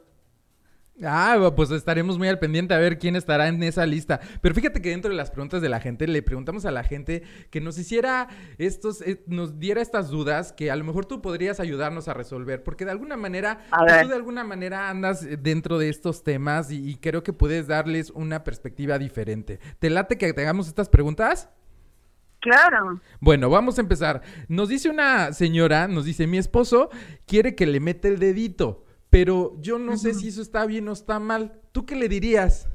[1.04, 4.20] Ah, pues estaremos muy al pendiente a ver quién estará en esa lista.
[4.42, 7.24] Pero fíjate que dentro de las preguntas de la gente, le preguntamos a la gente
[7.52, 11.60] que nos hiciera estos, eh, nos diera estas dudas que a lo mejor tú podrías
[11.60, 13.60] ayudarnos a resolver, porque de alguna manera,
[14.02, 18.44] tú de alguna manera andas dentro de estos temas y, creo que puedes darles una
[18.44, 19.60] perspectiva diferente.
[19.80, 21.50] ¿Te late que tengamos estas preguntas?
[22.40, 23.00] Claro.
[23.20, 24.24] Bueno, vamos a empezar.
[24.48, 26.90] Nos dice una señora, nos dice, mi esposo
[27.28, 30.94] quiere que le meta el dedito, pero yo no sé si eso está bien o
[30.94, 31.62] está mal.
[31.72, 32.70] ¿Tú qué le dirías?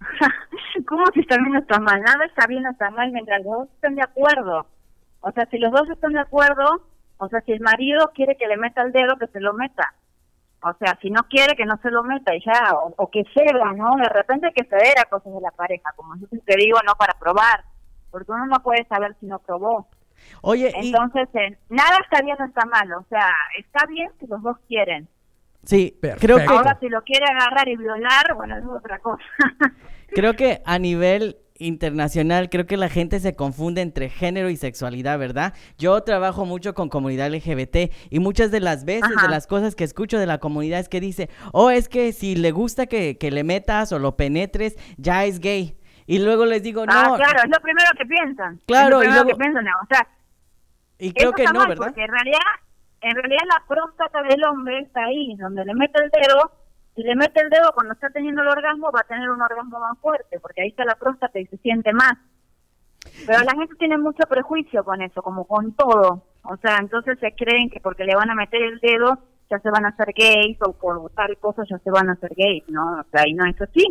[0.86, 2.00] ¿Cómo si está bien o está mal?
[2.02, 4.66] Nada está bien o está mal mientras los dos estén de acuerdo.
[5.20, 8.46] O sea, si los dos están de acuerdo, o sea, si el marido quiere que
[8.46, 9.94] le meta el dedo, que se lo meta.
[10.62, 13.72] O sea, si no quiere, que no se lo meta y ya, o, que ceda,
[13.72, 13.96] ¿no?
[13.96, 17.14] De repente que ceder a cosas de la pareja, como yo te digo, no para
[17.18, 17.64] probar,
[18.10, 19.88] porque uno no puede saber si no probó.
[20.40, 24.42] Oye, entonces, eh, nada está bien o está mal, o sea, está bien si los
[24.42, 25.06] dos quieren.
[25.64, 26.44] Sí, creo que...
[26.44, 29.22] Ahora, si lo quiere agarrar y violar, bueno, es otra cosa.
[30.08, 35.18] creo que a nivel internacional, creo que la gente se confunde entre género y sexualidad,
[35.18, 35.54] ¿verdad?
[35.78, 39.84] Yo trabajo mucho con comunidad LGBT y muchas de las veces de las cosas que
[39.84, 43.30] escucho de la comunidad es que dice, oh, es que si le gusta que, que
[43.30, 45.78] le metas o lo penetres, ya es gay.
[46.06, 46.92] Y luego les digo, no.
[46.92, 48.60] Ah, claro, es lo primero que piensan.
[48.66, 50.08] Claro, es lo primero que piensan, o sea.
[50.98, 51.76] Y creo que no, ¿verdad?
[51.76, 52.40] Porque en realidad,
[53.04, 56.50] en realidad la próstata del hombre está ahí, donde le mete el dedo
[56.94, 59.80] si le mete el dedo cuando está teniendo el orgasmo, va a tener un orgasmo
[59.80, 62.14] más fuerte, porque ahí está la próstata y se siente más.
[63.26, 66.22] Pero la gente tiene mucho prejuicio con eso, como con todo.
[66.44, 69.18] O sea, entonces se creen que porque le van a meter el dedo
[69.50, 72.32] ya se van a hacer gays o por tal cosa ya se van a hacer
[72.34, 73.00] gays, ¿no?
[73.00, 73.84] O sea, y no es así.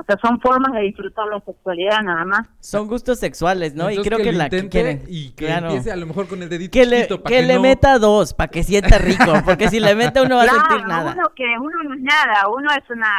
[0.00, 2.48] O sea, son formas de disfrutar la sexualidad nada más.
[2.60, 3.90] Son gustos sexuales, ¿no?
[3.90, 5.02] y creo que, la que quieren.
[5.06, 8.32] Y que empiece a lo mejor con el dedito que le, que, le meta dos,
[8.32, 9.32] para que sienta rico.
[9.44, 11.12] Porque si le mete uno va a sentir nada.
[11.12, 13.12] Uno que uno no es nada, uno es una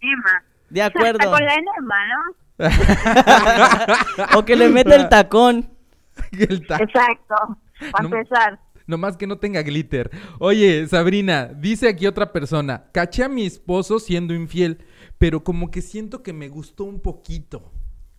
[0.00, 0.44] enema.
[0.68, 1.30] De acuerdo.
[1.30, 2.40] con la enema, ¿no?
[4.38, 5.68] o que le meta el tacón.
[6.32, 7.58] el Exacto,
[7.90, 8.60] para empezar.
[8.86, 10.10] Nomás que no tenga glitter.
[10.38, 14.78] Oye, Sabrina, dice aquí otra persona, caché a mi esposo siendo infiel
[15.20, 17.70] pero como que siento que me gustó un poquito.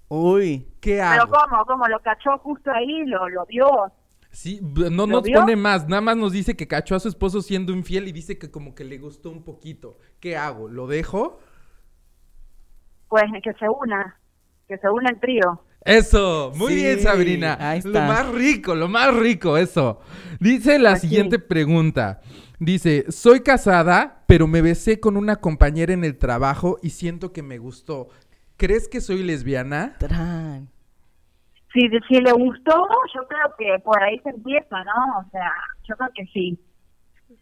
[0.08, 1.32] Uy, ¿qué hago?
[1.32, 1.66] Pero ¿cómo?
[1.66, 1.88] ¿Cómo?
[1.88, 3.06] ¿Lo cachó justo ahí?
[3.08, 3.66] ¿Lo, lo vio?
[4.30, 7.74] Sí, no nos pone más, nada más nos dice que cachó a su esposo siendo
[7.74, 9.98] infiel y dice que como que le gustó un poquito.
[10.20, 10.70] ¿Qué hago?
[10.70, 11.40] ¿Lo dejo?
[13.10, 14.20] Pues que se una,
[14.68, 15.64] que se una el trío.
[15.84, 17.58] Eso, muy bien Sabrina.
[17.60, 17.90] Ahí está.
[17.90, 20.02] Lo más rico, lo más rico, eso.
[20.40, 22.22] Dice la siguiente pregunta.
[22.62, 27.42] Dice, soy casada, pero me besé con una compañera en el trabajo y siento que
[27.42, 28.10] me gustó.
[28.56, 29.98] ¿Crees que soy lesbiana?
[31.74, 35.22] Si, si le gustó, yo creo que por ahí se empieza, ¿no?
[35.22, 35.52] O sea,
[35.90, 36.64] yo creo que sí.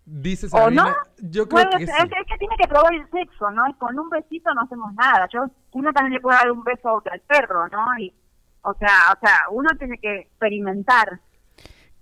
[0.06, 1.30] Dice Sabrina, no?
[1.30, 1.92] yo creo que sí.
[1.92, 3.64] Es, que tiene que probar el sexo, ¿no?
[3.78, 5.28] Con un besito no hacemos nada.
[5.34, 7.86] Yo, uno también le puede dar un beso al perro, ¿no?
[8.00, 8.14] Y,
[8.62, 11.20] o sea, o sea, uno tiene que experimentar.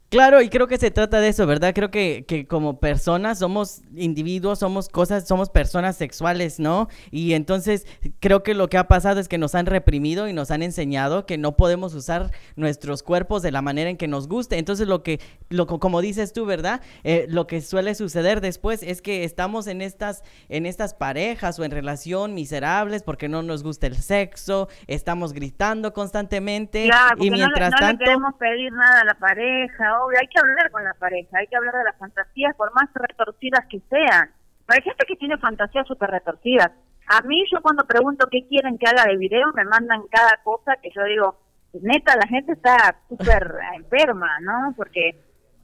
[0.10, 1.74] Claro, y creo que se trata de eso, ¿verdad?
[1.76, 6.88] Creo que, que, como personas somos individuos, somos cosas, somos personas sexuales, ¿no?
[7.12, 7.86] Y entonces
[8.22, 11.26] creo que lo que ha pasado es que nos han reprimido y nos han enseñado
[11.26, 14.58] que no podemos usar nuestros cuerpos de la manera en que nos guste.
[14.58, 16.82] Entonces lo que, lo, como dices tú, ¿verdad?
[17.04, 21.66] Eh, lo que suele suceder después es que estamos en estas, en estas parejas o
[21.66, 26.90] en relación miserables porque no nos gusta el sexo, estamos gritando constantemente
[27.20, 28.06] y mientras no, tanto...
[28.06, 31.56] No queremos pedir nada a la pareja hay que hablar con la pareja, hay que
[31.56, 34.32] hablar de las fantasías por más retorcidas que sean.
[34.68, 36.72] Hay gente que tiene fantasías súper retorcidas.
[37.08, 40.76] A mí yo cuando pregunto qué quieren que haga de video, me mandan cada cosa
[40.82, 41.40] que yo digo,
[41.82, 44.74] neta, la gente está súper enferma, ¿no?
[44.76, 45.16] Porque,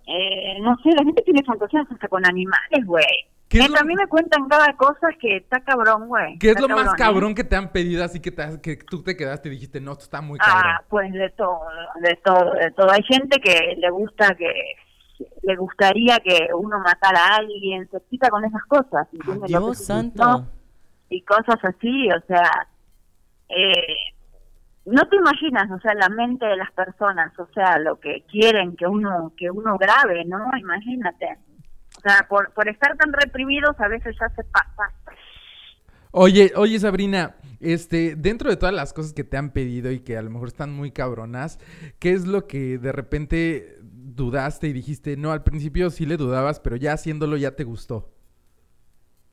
[0.07, 3.05] eh, no sé, la gente tiene fantasías hasta con animales, güey.
[3.61, 6.39] A mí me cuentan cada cosa que está cabrón, güey.
[6.39, 6.95] ¿Qué es lo más ¿eh?
[6.97, 9.91] cabrón que te han pedido así que, te, que tú te quedaste y dijiste, no,
[9.91, 10.71] esto está muy ah, cabrón?
[10.75, 11.59] Ah, pues de todo,
[12.01, 12.91] de todo, de todo.
[12.91, 14.51] Hay gente que le gusta que
[15.43, 19.07] le gustaría que uno matara a alguien, se quita con esas cosas.
[19.45, 20.47] Dios santo.
[21.09, 22.67] Y cosas así, o sea,
[23.49, 23.95] eh,
[24.85, 28.75] no te imaginas, o sea, la mente de las personas, o sea, lo que quieren
[28.75, 30.39] que uno que uno grabe, ¿no?
[30.57, 31.37] Imagínate.
[31.97, 34.91] O sea, por, por estar tan reprimidos a veces ya se pasa.
[36.11, 40.17] Oye, oye Sabrina, este, dentro de todas las cosas que te han pedido y que
[40.17, 41.59] a lo mejor están muy cabronas,
[41.99, 46.59] ¿qué es lo que de repente dudaste y dijiste, no, al principio sí le dudabas,
[46.59, 48.11] pero ya haciéndolo ya te gustó?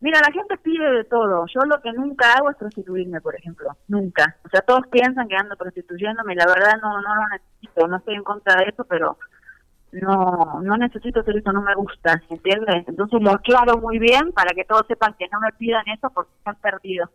[0.01, 1.45] Mira, la gente pide de todo.
[1.47, 3.77] Yo lo que nunca hago es prostituirme, por ejemplo.
[3.89, 4.37] Nunca.
[4.45, 7.87] O sea, todos piensan que ando prostituyéndome y la verdad no, no lo necesito.
[7.87, 9.19] No estoy en contra de eso, pero
[9.93, 12.85] no no necesito hacer eso, no me gusta, ¿entiendes?
[12.87, 16.31] Entonces lo aclaro muy bien para que todos sepan que no me pidan eso porque
[16.39, 17.11] están perdidos.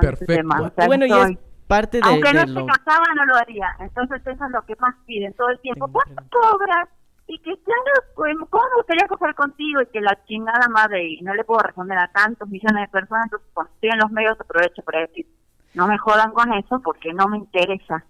[0.00, 0.72] Perfecto.
[0.86, 3.68] bueno, y es parte de Aunque no se casaba, no lo haría.
[3.78, 5.88] Entonces eso es lo que más piden todo el tiempo.
[5.88, 6.88] ¿Cuánto cobras?
[7.28, 9.82] Y que claro, pues, ¿cómo me gustaría coger contigo?
[9.82, 13.24] Y que la chingada madre, y no le puedo responder a tantos millones de personas,
[13.24, 15.26] entonces cuando estoy en los medios aprovecho para decir,
[15.74, 18.04] no me jodan con eso porque no me interesa.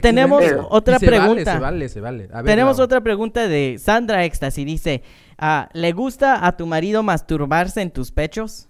[0.00, 1.52] Tenemos otra pregunta.
[1.52, 2.28] se vale, se vale.
[2.44, 4.64] Tenemos otra pregunta de Sandra Ecstasy.
[4.64, 5.02] Dice,
[5.38, 8.68] ah, ¿le gusta a tu marido masturbarse en tus pechos?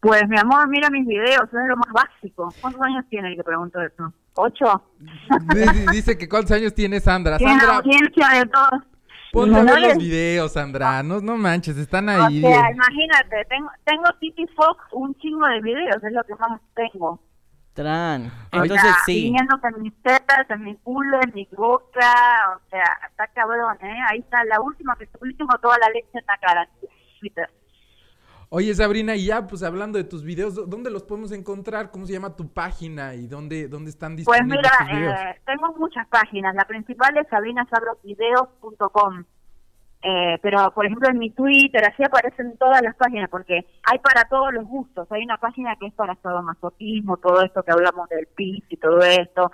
[0.00, 2.52] Pues mi amor, mira mis videos, es lo más básico.
[2.60, 4.12] ¿Cuántos años tiene el que pregunto eso?
[4.34, 4.82] ¿Ocho?
[5.92, 7.38] Dice que cuántos años tiene Sandra.
[7.38, 7.76] Sandra.
[7.76, 8.82] audiencia de todos.
[9.32, 11.02] Ponte a ver los videos, Sandra.
[11.02, 12.44] No, no manches, están ahí.
[12.44, 16.60] O sea, imagínate, tengo, tengo Titi Fox un chingo de videos, es lo que más
[16.74, 17.20] tengo.
[17.74, 18.30] Tran.
[18.52, 19.34] Entonces sí.
[19.36, 23.98] en mis tetas, en mi culo, en mi boca, o sea, está cabrón, ¿eh?
[24.08, 26.68] Ahí está la última, que último toda la leche en la cara,
[27.18, 27.50] Twitter.
[28.56, 31.90] Oye, Sabrina, y ya, pues hablando de tus videos, ¿dónde los podemos encontrar?
[31.90, 35.74] ¿Cómo se llama tu página y dónde, dónde están pues disponibles Pues mira, eh, tengo
[35.76, 36.54] muchas páginas.
[36.54, 39.24] La principal es sabrinasabrovideos.com.
[40.02, 44.28] Eh, pero, por ejemplo, en mi Twitter, así aparecen todas las páginas, porque hay para
[44.28, 45.10] todos los gustos.
[45.10, 49.00] Hay una página que es para sadomasoquismo, todo esto que hablamos del PIS y todo
[49.00, 49.50] esto.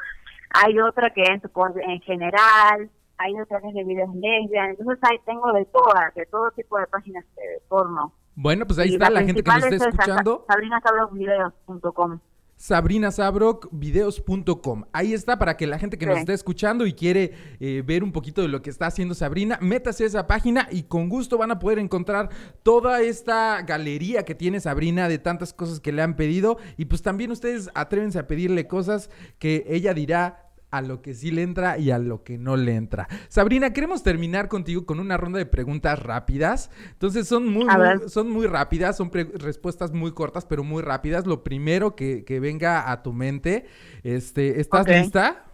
[0.50, 1.40] Hay otra que es
[1.88, 4.78] en general, hay otra que es de videos lesbianas.
[4.78, 8.12] Entonces, ahí tengo de todas, de todo tipo de páginas de porno.
[8.34, 10.46] Bueno, pues ahí está la, gente que nos está escuchando.
[10.48, 12.20] SabrinaSabrocVideos.com
[12.60, 14.84] sabrinasabrockvideos.com.
[14.92, 18.12] Ahí está para que la gente que nos está escuchando y quiere eh, ver un
[18.12, 21.52] poquito de lo que está haciendo Sabrina, métase a esa página y con gusto van
[21.52, 22.28] a poder encontrar
[22.62, 27.00] toda esta galería que tiene Sabrina de tantas cosas que le han pedido y pues
[27.00, 31.78] también ustedes atrévense a pedirle cosas que ella dirá a lo que sí le entra
[31.78, 33.08] y a lo que no le entra.
[33.28, 36.70] Sabrina, queremos terminar contigo con una ronda de preguntas rápidas.
[36.92, 37.66] Entonces son muy,
[38.08, 41.26] son muy rápidas, son respuestas muy cortas, pero muy rápidas.
[41.26, 43.66] Lo primero que, venga a tu mente,
[44.02, 45.44] este, ¿estás lista?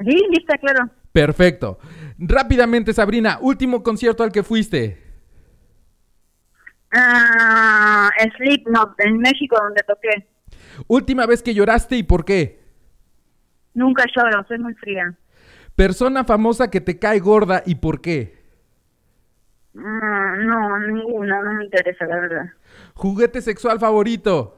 [0.00, 0.90] Sí, lista, claro.
[1.10, 1.78] Perfecto.
[2.18, 5.02] Rápidamente, Sabrina, último concierto al que fuiste.
[6.92, 10.28] Ah, Slipknot, en México, donde toqué.
[10.86, 12.67] Última vez que lloraste y por qué.
[13.78, 15.14] Nunca lloro, soy muy fría.
[15.76, 18.36] Persona famosa que te cae gorda y por qué.
[19.72, 22.46] Mm, no, ninguna, no me interesa, la verdad.
[22.94, 24.56] Juguete sexual favorito.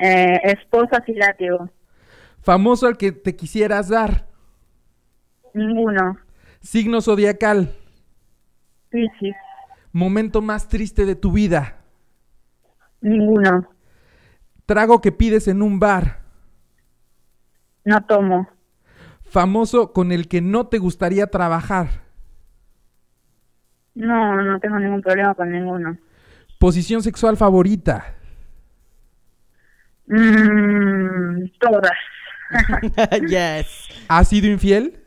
[0.00, 1.70] Eh, esposa filátigo.
[2.40, 4.26] Famoso al que te quisieras dar.
[5.54, 6.18] Ninguno.
[6.60, 7.72] Signo zodiacal.
[8.90, 9.32] Sí, sí.
[9.92, 11.76] Momento más triste de tu vida.
[13.00, 13.68] Ninguno.
[14.66, 16.17] Trago que pides en un bar.
[17.88, 18.46] No tomo.
[19.30, 21.86] Famoso con el que no te gustaría trabajar.
[23.94, 25.96] No, no tengo ningún problema con ninguno.
[26.58, 28.14] Posición sexual favorita.
[30.06, 31.98] Mm, todas.
[33.26, 33.88] yes.
[34.06, 35.02] ¿Has sido infiel?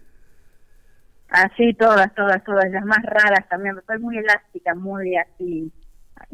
[1.30, 2.68] Así, todas, todas, todas.
[2.72, 3.76] Las más raras también.
[3.86, 5.72] Soy muy elástica, muy así.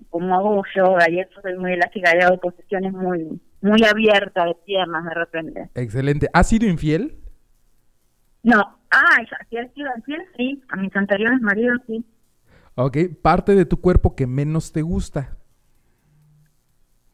[0.09, 4.55] Como hago yoga y eso, soy muy elástica y hago posiciones muy muy abierta de
[4.65, 5.69] piernas de repente.
[5.75, 6.27] Excelente.
[6.33, 7.19] ¿Has sido infiel?
[8.43, 8.79] No.
[8.89, 9.17] Ah,
[9.49, 10.21] ¿sí has sido infiel?
[10.37, 10.63] Sí.
[10.69, 12.05] A mis anteriores maridos, sí.
[12.75, 12.97] Ok.
[13.21, 15.37] ¿Parte de tu cuerpo que menos te gusta?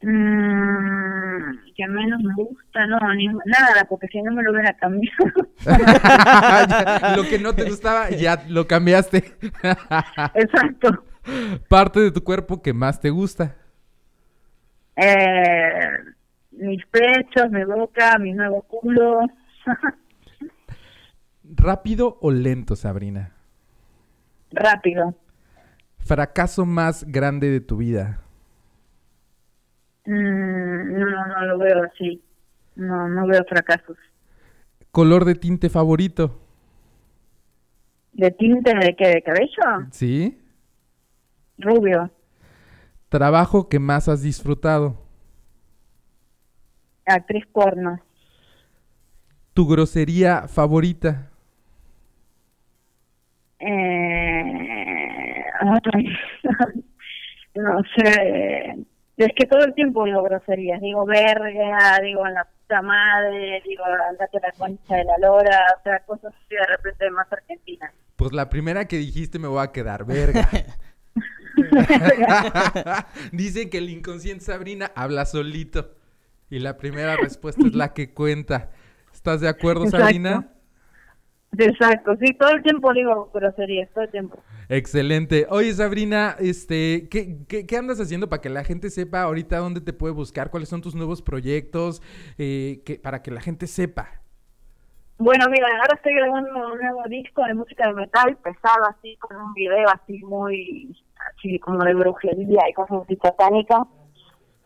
[0.04, 1.24] Mm,
[1.76, 3.00] que menos me gusta, no,
[3.46, 5.32] nada, porque si no me lo hubiera cambiado.
[7.16, 9.24] lo que no te gustaba, ya lo cambiaste.
[10.36, 11.06] Exacto.
[11.70, 13.56] Parte de tu cuerpo que más te gusta.
[14.98, 15.90] Eh,
[16.58, 19.22] mis pechos, mi boca, mi nuevo culo.
[21.44, 23.34] ¿Rápido o lento, Sabrina?
[24.52, 25.16] Rápido.
[26.00, 28.22] ¿Fracaso más grande de tu vida?
[30.06, 32.22] Mm, no, no lo veo así.
[32.76, 33.98] No, no veo fracasos.
[34.92, 36.40] ¿Color de tinte favorito?
[38.14, 39.08] ¿De tinte de qué?
[39.10, 39.88] ¿De cabello?
[39.92, 40.40] Sí.
[41.58, 42.12] Rubio.
[43.10, 45.03] ¿Trabajo que más has disfrutado?
[47.06, 48.00] Actriz porno.
[49.54, 51.30] ¿Tu grosería favorita?
[53.60, 55.44] Eh,
[57.56, 58.78] no sé.
[59.16, 60.82] Es que todo el tiempo digo groserías.
[60.82, 66.00] Digo verga, digo la puta madre, digo andate la concha de la lora, o sea,
[66.00, 67.94] cosas así de repente más argentinas.
[68.16, 70.50] Pues la primera que dijiste me voy a quedar verga.
[73.32, 75.96] Dice que el inconsciente Sabrina habla solito.
[76.54, 78.70] Y la primera respuesta es la que cuenta.
[79.12, 80.54] ¿Estás de acuerdo, Sabrina?
[81.58, 84.38] Exacto, sí, todo el tiempo digo groserías, todo el tiempo.
[84.70, 85.48] Excelente.
[85.50, 89.94] Oye, Sabrina, este, ¿qué, qué, andas haciendo para que la gente sepa ahorita dónde te
[89.94, 90.52] puede buscar?
[90.52, 92.04] ¿Cuáles son tus nuevos proyectos?
[92.38, 94.22] Eh, que, para que la gente sepa.
[95.18, 99.36] Bueno, mira, ahora estoy grabando un nuevo disco de música de metal, pesado así, con
[99.38, 100.96] un video así muy,
[101.36, 103.88] así como de brujería y cosas así satánicas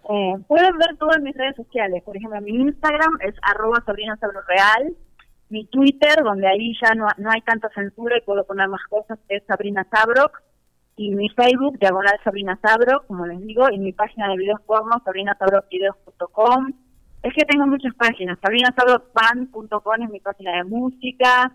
[0.09, 2.01] Eh, pueden ver todo en mis redes sociales.
[2.03, 4.17] Por ejemplo, mi Instagram es arroba Sabrina
[4.47, 4.95] Real.
[5.49, 9.19] Mi Twitter, donde ahí ya no, no hay tanta censura y puedo poner más cosas,
[9.29, 10.41] es Sabrina Sabrock.
[10.95, 13.69] Y mi Facebook, diagonal Sabrina Sabrock, como les digo.
[13.69, 16.73] Y mi página de videos porno, sabrinasabrockvideos.com.
[17.23, 18.39] Es que tengo muchas páginas.
[18.41, 21.53] sabrinasabrockband.com es mi página de música.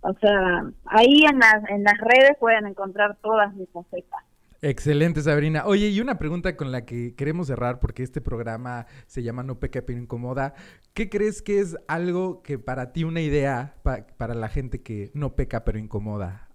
[0.00, 4.27] O sea, ahí en las, en las redes pueden encontrar todas mis facetas.
[4.60, 5.62] Excelente, Sabrina.
[5.66, 9.60] Oye, y una pregunta con la que queremos cerrar, porque este programa se llama No
[9.60, 10.54] Peca pero Incomoda.
[10.94, 15.36] ¿Qué crees que es algo que para ti, una idea para la gente que no
[15.36, 16.48] peca pero incomoda?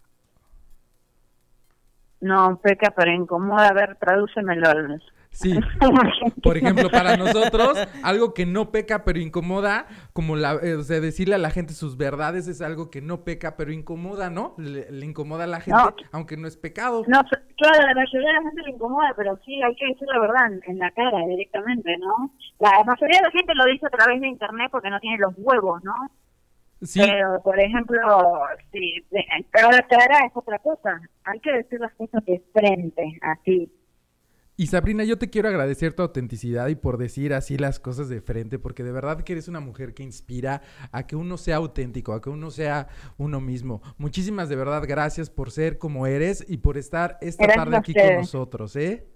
[2.20, 3.70] No, peca pero incomoda.
[3.70, 4.70] A ver, tradúcemelo.
[5.34, 5.60] Sí.
[6.44, 11.00] Por ejemplo, para nosotros, algo que no peca pero incomoda, como la, eh, o sea,
[11.00, 14.54] decirle a la gente sus verdades es algo que no peca pero incomoda, ¿no?
[14.58, 17.04] Le, incomoda a la gente, aunque no es pecado.
[17.08, 17.20] No,
[17.58, 20.52] claro, la mayoría de la gente le incomoda, pero sí, hay que decir la verdad
[20.68, 22.32] en, la cara directamente, ¿no?
[22.60, 25.34] La mayoría de la gente lo dice a través de internet porque no tiene los
[25.38, 25.96] huevos, ¿no?
[26.84, 27.02] Sí.
[27.02, 28.02] Pero, por ejemplo,
[28.72, 29.04] sí,
[29.52, 31.02] pero la cara es otra cosa.
[31.24, 33.72] Hay que decir las cosas de frente, así.
[34.56, 38.22] Y Sabrina, yo te quiero agradecer tu autenticidad y por decir así las cosas de
[38.22, 40.62] frente, porque de verdad que eres una mujer que inspira
[40.92, 42.88] a que uno sea auténtico, a que uno sea
[43.18, 43.82] uno mismo.
[43.98, 48.16] Muchísimas de verdad gracias por ser como eres y por estar esta tarde aquí con
[48.16, 49.08] nosotros, ¿eh?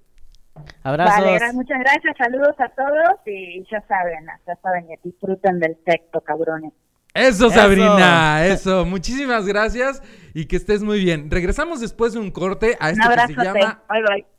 [0.81, 1.23] Abrazos.
[1.23, 6.73] Vale, muchas gracias, saludos a todos y ya saben, ya saben, disfruten del texto, cabrones.
[7.13, 8.85] Eso, Sabrina, eso.
[8.85, 10.01] Muchísimas gracias
[10.33, 11.29] y que estés muy bien.
[11.29, 13.83] Regresamos después de un corte a esto que se llama...
[13.87, 14.36] Bye, bye.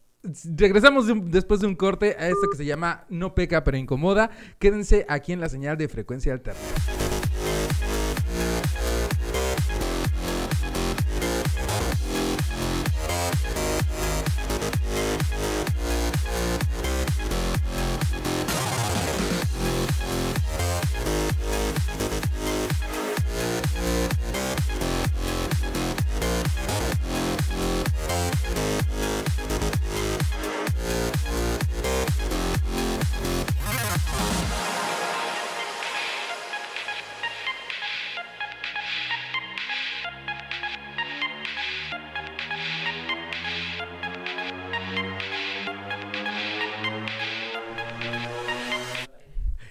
[0.57, 4.31] Regresamos después de un corte a esto que se llama No peca pero incomoda.
[4.59, 6.61] Quédense aquí en la señal de frecuencia alterna.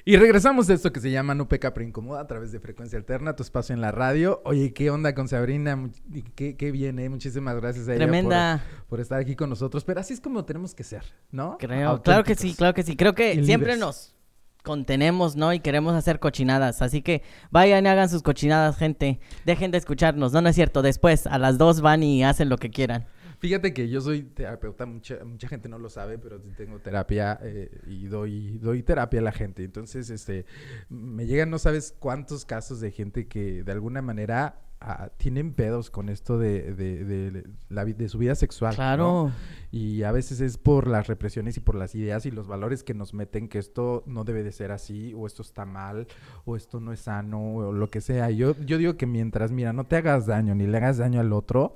[0.08, 2.98] Y regresamos de esto que se llama No Peca Pero Incomoda a través de Frecuencia
[2.98, 4.42] Alterna, tu espacio en la radio.
[4.46, 5.90] Oye, ¿qué onda con Sabrina?
[6.34, 7.10] Qué, qué bien, ¿eh?
[7.10, 8.64] Muchísimas gracias a ella Tremenda.
[8.88, 9.84] Por, estar aquí con nosotros.
[9.84, 11.58] Pero así es como tenemos que ser, ¿no?
[11.60, 12.96] Creo, claro que sí, claro que sí.
[12.96, 14.16] Creo que siempre nos
[14.64, 15.52] contenemos, ¿no?
[15.52, 16.82] Y queremos hacer cochinadas.
[16.82, 19.20] Así que vayan y hagan sus cochinadas, gente.
[19.46, 20.32] Dejen de escucharnos.
[20.32, 20.84] No, no es cierto.
[20.84, 23.08] Después, a las dos van y hacen lo que quieran.
[23.40, 27.70] Fíjate que yo soy terapeuta, mucha, mucha gente no lo sabe, pero tengo terapia eh,
[27.86, 29.64] y doy, doy terapia a la gente.
[29.64, 30.46] Entonces, este,
[30.90, 35.92] me llegan no sabes cuántos casos de gente que de alguna manera ah, tienen pedos
[35.92, 38.74] con esto de, de, la, de su vida sexual.
[38.74, 39.32] Claro.
[39.70, 42.96] Y a veces es por las represiones y por las ideas y los valores que
[42.96, 46.08] nos meten que esto no debe de ser así, o esto está mal,
[46.46, 48.32] o esto no es sano, o lo que sea.
[48.32, 51.34] Yo, yo digo que mientras, mira, no te hagas daño ni le hagas daño al
[51.34, 51.76] otro,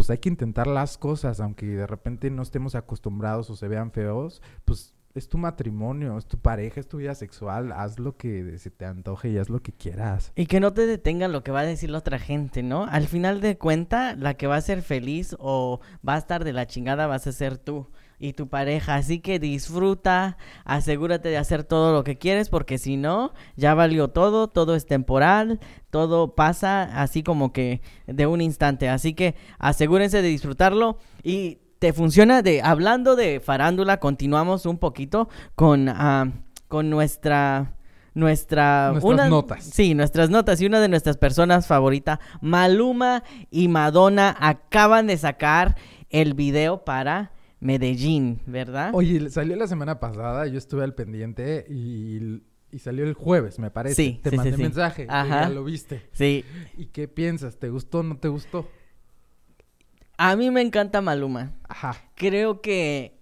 [0.00, 3.92] pues hay que intentar las cosas, aunque de repente no estemos acostumbrados o se vean
[3.92, 8.56] feos, pues es tu matrimonio, es tu pareja, es tu vida sexual, haz lo que
[8.56, 10.32] se te antoje y haz lo que quieras.
[10.36, 12.84] Y que no te detenga lo que va a decir la otra gente, ¿no?
[12.84, 16.54] Al final de cuenta, la que va a ser feliz o va a estar de
[16.54, 17.86] la chingada vas a ser tú
[18.20, 18.94] y tu pareja.
[18.94, 24.08] Así que disfruta, asegúrate de hacer todo lo que quieres porque si no, ya valió
[24.08, 25.58] todo, todo es temporal,
[25.88, 28.88] todo pasa así como que de un instante.
[28.88, 35.30] Así que asegúrense de disfrutarlo y te funciona de hablando de farándula, continuamos un poquito
[35.54, 36.30] con ah,
[36.68, 37.74] con nuestra
[38.12, 39.64] nuestra nuestras notas.
[39.64, 45.76] Sí, nuestras notas y una de nuestras personas favoritas, Maluma y Madonna acaban de sacar
[46.10, 48.90] el video para Medellín, ¿verdad?
[48.94, 52.42] Oye, salió la semana pasada, yo estuve al pendiente y,
[52.78, 53.94] salió el jueves, me parece.
[53.94, 55.42] Sí, te mandé mensaje, Ajá.
[55.42, 56.02] ya lo viste.
[56.12, 56.44] Sí.
[56.78, 57.58] ¿Y qué piensas?
[57.58, 58.68] ¿Te gustó o no te gustó?
[60.16, 61.52] A mí me encanta Maluma.
[61.68, 61.96] Ajá.
[62.14, 63.20] Creo que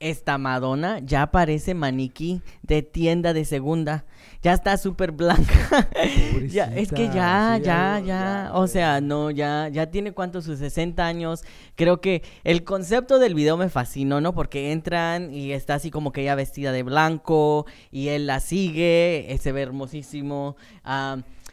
[0.00, 4.04] esta Madonna ya parece maniquí de tienda de segunda.
[4.42, 5.88] Ya está súper blanca.
[6.48, 11.04] ya, es que ya, ya, ya, O sea, no, ya, ya tiene cuántos sus 60
[11.04, 11.42] años.
[11.74, 14.34] Creo que el concepto del video me fascinó, ¿no?
[14.34, 19.36] Porque entran y está así como que ella vestida de blanco y él la sigue,
[19.40, 20.56] se ve hermosísimo.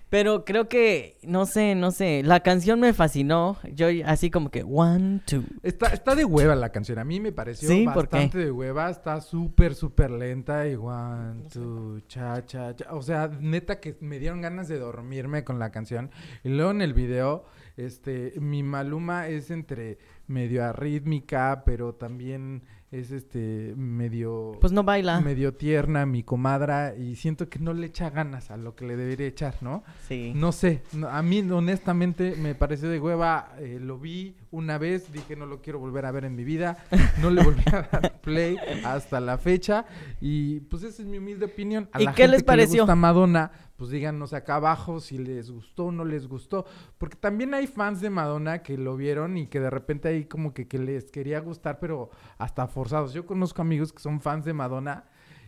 [0.10, 3.58] Pero creo que, no sé, no sé, la canción me fascinó.
[3.74, 5.44] Yo así como que, one, two.
[5.64, 7.00] Está, está de hueva la canción.
[7.00, 8.90] A mí me pareció bastante de hueva.
[8.90, 10.68] Está súper, súper lenta.
[10.68, 12.94] Y one, two, cha, cha, cha.
[12.94, 16.12] O sea, neta que me dieron ganas de dormirme con la canción.
[16.44, 17.46] Y luego en el video,
[17.76, 19.98] este, mi Maluma es entre
[20.28, 22.64] medio arrítmica, pero también
[23.00, 25.20] es este medio pues no baila.
[25.22, 28.96] medio tierna mi comadra y siento que no le echa ganas a lo que le
[28.96, 30.32] debería echar no sí.
[30.36, 35.36] No sé a mí honestamente me pareció de hueva eh, lo vi una vez dije
[35.36, 36.78] no lo quiero volver a ver en mi vida
[37.22, 39.86] no le volví a dar play hasta la fecha
[40.22, 42.96] y pues esa es mi humilde opinión a ¿Y qué les pareció que le gusta
[42.96, 46.66] Madonna pues díganos acá abajo si les gustó o no les gustó.
[46.98, 50.54] Porque también hay fans de Madonna que lo vieron y que de repente ahí como
[50.54, 53.14] que, que les quería gustar, pero hasta forzados.
[53.14, 55.06] Yo conozco amigos que son fans de Madonna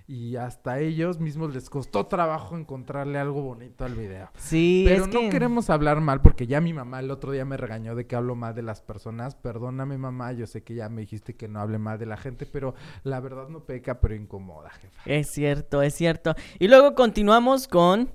[0.08, 4.30] y hasta ellos mismos les costó trabajo encontrarle algo bonito al video.
[4.38, 7.94] Sí, pero no queremos hablar mal porque ya mi mamá el otro día me regañó
[7.94, 9.36] de que hablo mal de las personas.
[9.36, 12.46] Perdóname mamá, yo sé que ya me dijiste que no hable mal de la gente,
[12.46, 15.02] pero la verdad no peca, pero incomoda, jefa.
[15.06, 16.36] Es cierto, es cierto.
[16.58, 18.10] Y luego continuamos con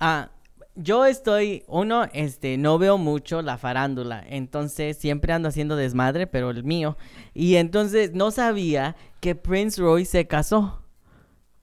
[0.00, 0.30] ah,
[0.74, 6.50] yo estoy, uno, este, no veo mucho la farándula, entonces siempre ando haciendo desmadre, pero
[6.50, 6.96] el mío.
[7.32, 10.82] Y entonces no sabía que Prince Royce se casó.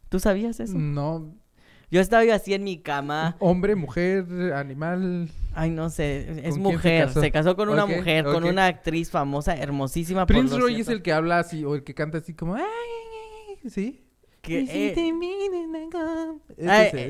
[0.09, 0.77] ¿Tú sabías eso?
[0.77, 1.35] No.
[1.91, 3.37] Yo estaba así en mi cama.
[3.39, 5.29] Hombre, mujer, animal.
[5.53, 7.09] Ay, no sé, es mujer.
[7.09, 7.55] Se casó?
[7.55, 10.25] con una mujer, con una actriz famosa, hermosísima.
[10.25, 12.57] Prince Roy es el que habla así, o el que canta así como...
[13.69, 14.01] ¿Sí?
[14.41, 14.93] Que, eh,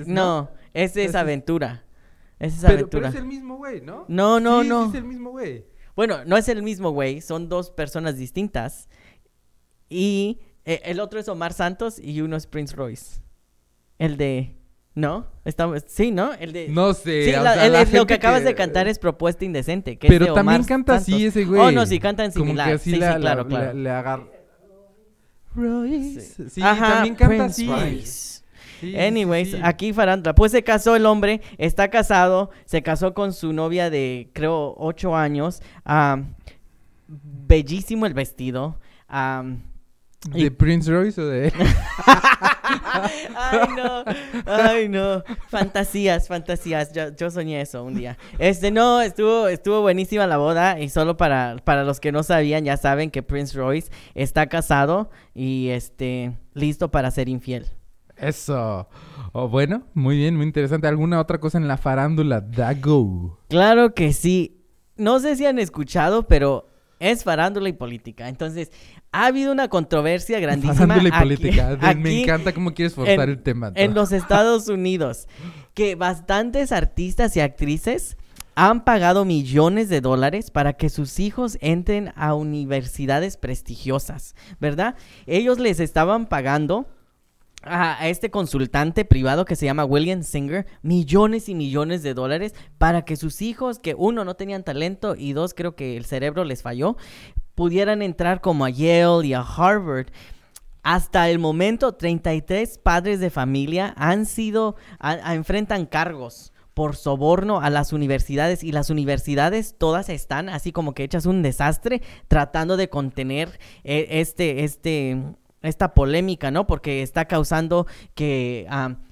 [0.07, 0.51] ¿no?
[0.73, 1.83] ese es Aventura.
[2.39, 3.09] Ese es Aventura.
[3.09, 4.05] Pero es el mismo güey, ¿no?
[4.07, 4.89] No, no, no.
[4.89, 5.65] es el mismo güey.
[5.95, 8.87] Bueno, no es el mismo güey, son dos personas distintas.
[9.89, 13.21] Y eh, el otro es Omar Santos y uno es Prince Royce.
[13.97, 14.55] El de...
[14.93, 15.27] ¿No?
[15.43, 15.83] Estamos...
[15.87, 16.33] Sí, ¿no?
[16.33, 16.69] El de...
[16.69, 17.25] No sé.
[17.25, 19.97] Sí, lo que acabas de cantar es Propuesta Indecente.
[19.97, 21.61] Que Pero es de también canta así ese güey.
[21.61, 22.67] Oh, no, sí, canta en similar.
[22.67, 23.73] Como que así sí, la, sí, claro, claro.
[23.73, 24.25] Le, agarra...
[25.53, 26.49] Royce.
[26.49, 27.67] Sí, también canta así.
[27.67, 28.35] Royce.
[28.83, 30.35] Anyways, aquí Farandra.
[30.35, 35.15] Pues se casó el hombre, está casado, se casó con su novia de creo ocho
[35.15, 35.61] años.
[37.07, 38.79] bellísimo el vestido.
[40.29, 41.51] ¿De Prince Royce o de
[43.35, 44.03] ay, no.
[44.45, 45.23] Ay, no.
[45.49, 46.91] Fantasías, fantasías.
[46.93, 48.17] Yo, yo, soñé eso un día.
[48.39, 50.79] Este, no, estuvo, estuvo buenísima la boda.
[50.79, 55.09] Y solo para, para los que no sabían, ya saben que Prince Royce está casado
[55.33, 57.67] y este, listo para ser infiel.
[58.17, 58.87] Eso.
[59.33, 60.87] Oh, bueno, muy bien, muy interesante.
[60.87, 63.39] ¿Alguna otra cosa en la farándula, Dago?
[63.49, 64.61] Claro que sí.
[64.95, 66.67] No sé si han escuchado, pero
[66.99, 68.29] es farándula y política.
[68.29, 68.71] Entonces,
[69.11, 70.73] ha habido una controversia grandísima.
[70.73, 71.77] Farándula y política.
[71.95, 73.71] Me encanta cómo quieres forzar el tema.
[73.75, 75.27] En los Estados Unidos,
[75.73, 78.17] que bastantes artistas y actrices
[78.55, 84.95] han pagado millones de dólares para que sus hijos entren a universidades prestigiosas, ¿verdad?
[85.25, 86.87] Ellos les estaban pagando
[87.65, 93.03] a, este consultante privado que se llama William Singer millones y millones de dólares para
[93.03, 96.61] que sus hijos, que uno no tenían talento y dos creo que el cerebro les
[96.61, 96.97] falló,
[97.55, 100.07] pudieran entrar como a Yale y a Harvard.
[100.83, 107.93] Hasta el momento, 33 padres de familia han sido, enfrentan cargos por soborno a las
[107.93, 113.59] universidades y las universidades todas están así como que hechas un desastre tratando de contener
[113.85, 115.23] eh, este, este,
[115.67, 116.67] esta polémica, ¿no?
[116.67, 118.67] Porque está causando que,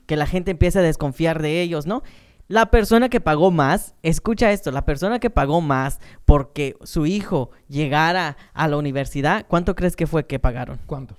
[0.05, 2.03] que la gente empiece a desconfiar de ellos, ¿no?
[2.47, 7.51] La persona que pagó más, escucha esto, la persona que pagó más porque su hijo
[7.67, 10.79] llegara a la universidad, ¿cuánto crees que fue que pagaron?
[10.85, 11.15] ¿Cuánto?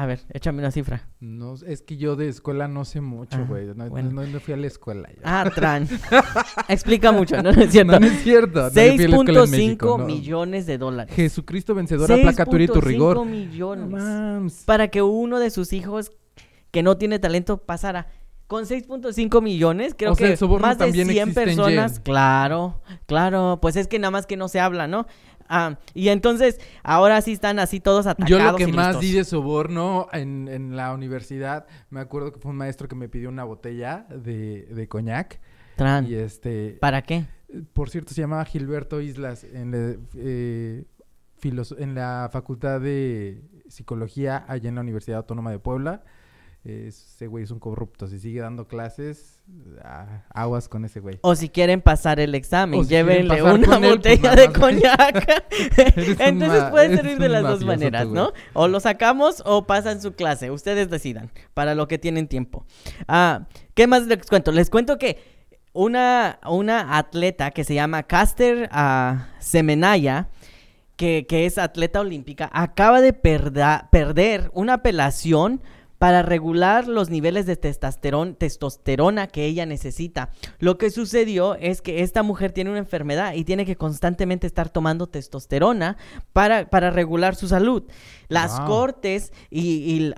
[0.00, 1.06] A ver, échame una cifra.
[1.20, 3.66] No, es que yo de escuela no sé mucho, ah, güey.
[3.66, 5.10] no, no, fui a la escuela.
[5.22, 5.86] Ah, Tran.
[6.68, 7.50] Explica mucho, ¿no?
[7.50, 8.00] es cierto.
[8.00, 8.70] No, es cierto.
[8.70, 11.14] 6.5 millones de dólares.
[11.14, 13.18] Jesucristo vencedor, aplaca tu y tu rigor.
[13.18, 14.62] 6.5 millones.
[14.64, 16.12] Para que uno de sus hijos
[16.70, 18.06] que no tiene talento pasara.
[18.46, 22.00] Con 6.5 millones, creo que más de 100 personas.
[22.00, 23.58] Claro, claro.
[23.60, 25.06] Pues es que nada más que no se habla, ¿no?
[25.52, 28.30] Ah, y entonces, ahora sí están así todos atacados.
[28.30, 32.52] Yo lo que más di de soborno en, en, la universidad, me acuerdo que fue
[32.52, 35.40] un maestro que me pidió una botella de, de coñac.
[35.74, 36.06] Tran.
[36.06, 36.78] Y este...
[36.80, 37.24] ¿Para qué?
[37.72, 39.72] Por cierto, se llamaba Gilberto Islas en,
[40.14, 40.84] eh,
[41.42, 46.04] en la Facultad de Psicología allá en la Universidad Autónoma de Puebla
[46.64, 48.06] ese güey es un corrupto.
[48.06, 49.42] Si sigue dando clases,
[49.82, 51.18] ah, aguas con ese güey.
[51.22, 55.44] O si quieren pasar el examen, llévenle una pues, botella de coñac.
[56.18, 58.32] Entonces puede servir de las dos maneras, ¿no?
[58.52, 60.50] O lo sacamos o pasan su clase.
[60.50, 62.66] Ustedes decidan para lo que tienen tiempo.
[63.08, 64.52] Ah, ¿Qué más les cuento?
[64.52, 65.18] Les cuento que
[65.72, 70.28] una, una atleta que se llama Caster uh, Semenaya,
[70.96, 75.62] que, que, es atleta olímpica, acaba de perder una apelación
[76.00, 80.30] para regular los niveles de testosterona que ella necesita.
[80.58, 84.70] Lo que sucedió es que esta mujer tiene una enfermedad y tiene que constantemente estar
[84.70, 85.98] tomando testosterona
[86.32, 87.82] para, para regular su salud.
[88.30, 90.12] Las cortes y,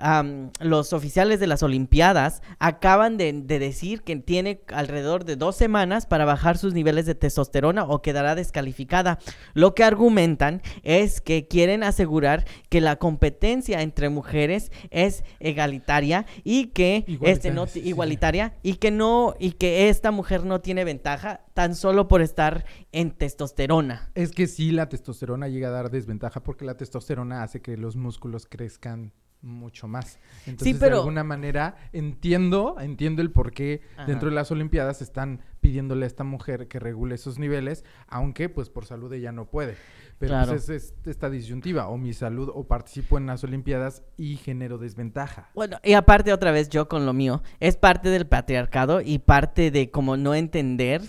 [0.59, 6.25] los oficiales de las Olimpiadas acaban de, decir que tiene alrededor de dos semanas para
[6.25, 9.19] bajar sus niveles de testosterona o quedará descalificada.
[9.53, 16.67] Lo que argumentan es que quieren asegurar que la competencia entre mujeres es egalitaria y
[16.67, 21.75] que este no igualitaria y que no y que esta mujer no tiene ventaja tan
[21.75, 24.09] solo por estar en testosterona.
[24.15, 27.95] Es que sí, la testosterona llega a dar desventaja porque la testosterona hace que los
[28.03, 30.19] músculos crezcan mucho más.
[30.47, 36.05] Entonces, de alguna manera, entiendo, entiendo el por qué dentro de las Olimpiadas están pidiéndole
[36.05, 39.75] a esta mujer que regule esos niveles, aunque pues por salud ella no puede.
[40.17, 44.77] Pero pues, es, esta disyuntiva, o mi salud, o participo en las Olimpiadas y genero
[44.77, 45.49] desventaja.
[45.53, 49.71] Bueno, y aparte otra vez yo con lo mío, es parte del patriarcado y parte
[49.71, 51.01] de como no entender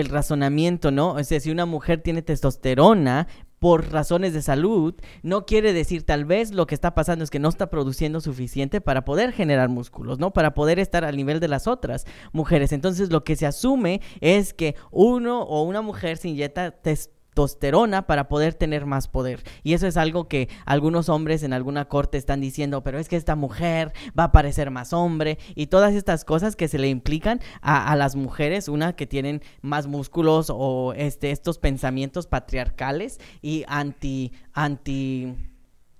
[0.00, 1.12] el razonamiento, ¿no?
[1.12, 3.26] O sea, si una mujer tiene testosterona
[3.58, 7.38] por razones de salud, no quiere decir tal vez lo que está pasando es que
[7.38, 10.32] no está produciendo suficiente para poder generar músculos, ¿no?
[10.32, 12.72] Para poder estar al nivel de las otras mujeres.
[12.72, 18.06] Entonces lo que se asume es que uno o una mujer se inyecta testosterona testosterona
[18.06, 19.42] para poder tener más poder.
[19.62, 23.16] Y eso es algo que algunos hombres en alguna corte están diciendo, pero es que
[23.16, 27.40] esta mujer va a parecer más hombre y todas estas cosas que se le implican
[27.60, 34.32] a, las mujeres, una que tienen más músculos o este, estos pensamientos patriarcales y anti,
[34.54, 35.34] anti,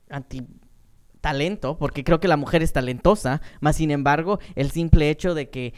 [0.09, 0.47] anti
[1.21, 5.51] talento, porque creo que la mujer es talentosa, más sin embargo, el simple hecho de
[5.51, 5.75] que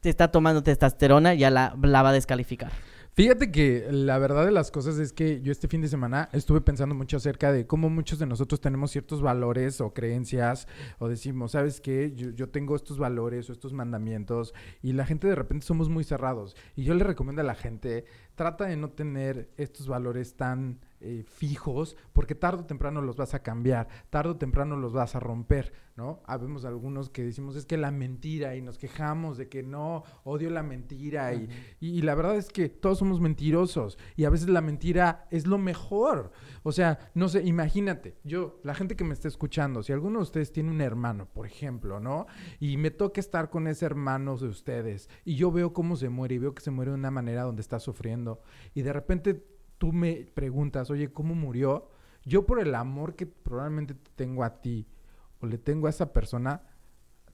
[0.00, 2.72] te está tomando testosterona ya la, la va a descalificar.
[3.14, 6.62] Fíjate que la verdad de las cosas es que yo este fin de semana estuve
[6.62, 10.66] pensando mucho acerca de cómo muchos de nosotros tenemos ciertos valores o creencias
[10.98, 12.14] o decimos, ¿sabes qué?
[12.16, 16.04] Yo, yo, tengo estos valores o estos mandamientos y la gente de repente somos muy
[16.04, 16.56] cerrados.
[16.74, 21.24] Y yo le recomiendo a la gente, trata de no tener estos valores tan eh,
[21.26, 25.20] fijos, porque tarde o temprano los vas a cambiar, tarde o temprano los vas a
[25.20, 26.22] romper, ¿no?
[26.26, 30.48] Habemos algunos que decimos es que la mentira y nos quejamos de que no, odio
[30.50, 31.48] la mentira y,
[31.80, 35.58] y, la verdad es que todos somos mentirosos y a veces la mentira es lo
[35.58, 36.30] mejor.
[36.62, 40.24] O sea, no sé, imagínate, yo, la gente que me está escuchando, si alguno de
[40.24, 42.26] ustedes tiene un hermano, por ejemplo, ¿no?
[42.60, 46.36] Y me toca estar con ese hermano de ustedes y yo veo cómo se muere
[46.36, 48.40] y veo que se muere de una manera donde está sufriendo
[48.74, 49.51] y de repente
[49.82, 51.88] tú me preguntas, oye, ¿cómo murió?
[52.24, 54.86] Yo por el amor que probablemente tengo a ti
[55.40, 56.62] o le tengo a esa persona,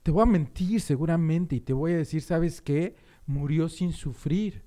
[0.01, 2.95] te voy a mentir seguramente y te voy a decir, ¿sabes qué?
[3.27, 4.63] Murió sin sufrir.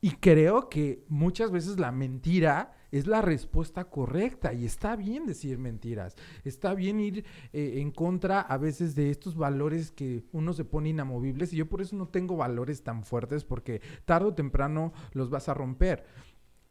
[0.00, 5.58] Y creo que muchas veces la mentira es la respuesta correcta y está bien decir
[5.58, 10.64] mentiras, está bien ir eh, en contra a veces de estos valores que uno se
[10.64, 14.92] pone inamovibles y yo por eso no tengo valores tan fuertes porque tarde o temprano
[15.14, 16.04] los vas a romper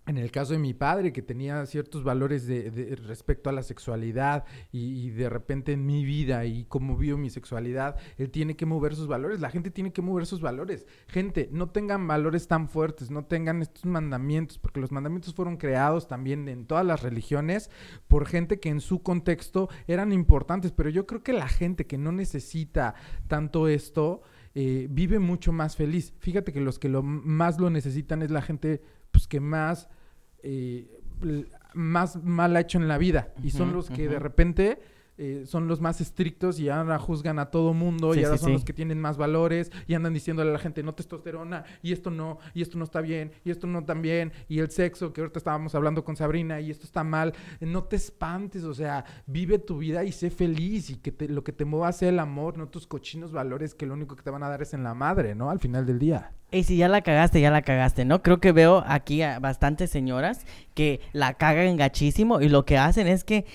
[0.05, 4.43] en el caso de mi padre, que tenía ciertos valores de, respecto a la sexualidad
[4.71, 8.95] y, de repente en mi vida y cómo vio mi sexualidad, él tiene que mover
[8.95, 10.85] sus valores, la gente tiene que mover sus valores.
[11.07, 16.07] Gente, no tengan valores tan fuertes, no tengan estos mandamientos, porque los mandamientos fueron creados
[16.07, 17.69] también en todas las religiones
[18.07, 21.97] por gente que en su contexto eran importantes, pero yo creo que la gente que
[21.97, 22.95] no necesita
[23.27, 24.21] tanto esto,
[24.55, 26.13] eh, vive mucho más feliz.
[26.19, 28.83] Fíjate que los que lo más lo necesitan es la gente
[29.13, 29.87] pues que más,
[30.41, 30.99] eh,
[31.73, 33.33] más mal ha hecho en la vida.
[33.41, 34.79] y son los que de repente
[35.17, 38.65] eh, son los más estrictos y ahora juzgan a todo mundo y ahora son los
[38.65, 42.39] que tienen más valores y andan diciéndole a la gente no testosterona y esto no,
[42.53, 45.37] y esto no está bien, y esto no tan bien, y el sexo que ahorita
[45.37, 47.33] estábamos hablando con Sabrina y esto está mal.
[47.59, 51.51] No te espantes, o sea, vive tu vida y sé feliz y que lo que
[51.51, 54.43] te mueva sea el amor, no tus cochinos valores que lo único que te van
[54.43, 55.49] a dar es en la madre, ¿no?
[55.49, 56.31] Al final del día.
[56.51, 58.21] Y si ya la cagaste, ya la cagaste, ¿no?
[58.21, 60.45] Creo que veo aquí a bastantes señoras
[60.75, 63.45] que la cagan gachísimo y lo que hacen es que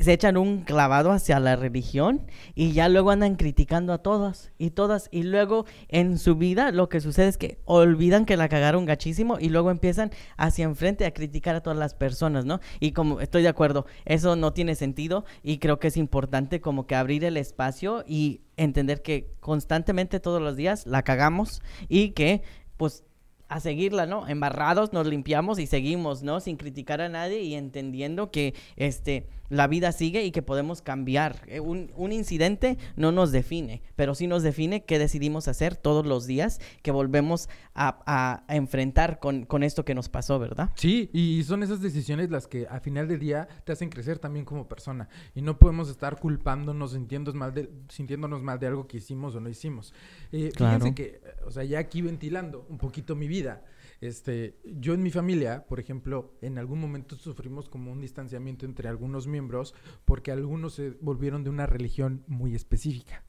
[0.00, 2.22] se echan un clavado hacia la religión
[2.54, 6.88] y ya luego andan criticando a todas y todas y luego en su vida lo
[6.88, 11.12] que sucede es que olvidan que la cagaron gachísimo y luego empiezan hacia enfrente a
[11.12, 12.60] criticar a todas las personas, ¿no?
[12.80, 16.86] Y como estoy de acuerdo, eso no tiene sentido y creo que es importante como
[16.86, 22.42] que abrir el espacio y entender que constantemente todos los días la cagamos y que
[22.76, 23.04] pues
[23.48, 24.28] a seguirla, ¿no?
[24.28, 26.40] Embarrados, nos limpiamos y seguimos, ¿no?
[26.40, 31.42] Sin criticar a nadie y entendiendo que, este, la vida sigue y que podemos cambiar.
[31.46, 36.06] Eh, un, un, incidente no nos define, pero sí nos define qué decidimos hacer todos
[36.06, 40.70] los días que volvemos a, a, enfrentar con, con, esto que nos pasó, ¿verdad?
[40.74, 44.44] Sí, y son esas decisiones las que al final del día te hacen crecer también
[44.44, 45.08] como persona.
[45.34, 49.40] Y no podemos estar culpándonos, sintiéndonos mal de, sintiéndonos mal de algo que hicimos o
[49.40, 49.94] no hicimos.
[50.32, 53.62] Eh, Fíjense que, o sea, ya aquí ventilando un poquito mi vida.
[54.00, 58.88] Este, yo en mi familia, por ejemplo, en algún momento sufrimos como un distanciamiento entre
[58.88, 59.74] algunos miembros
[60.04, 63.24] porque algunos se volvieron de una religión muy específica.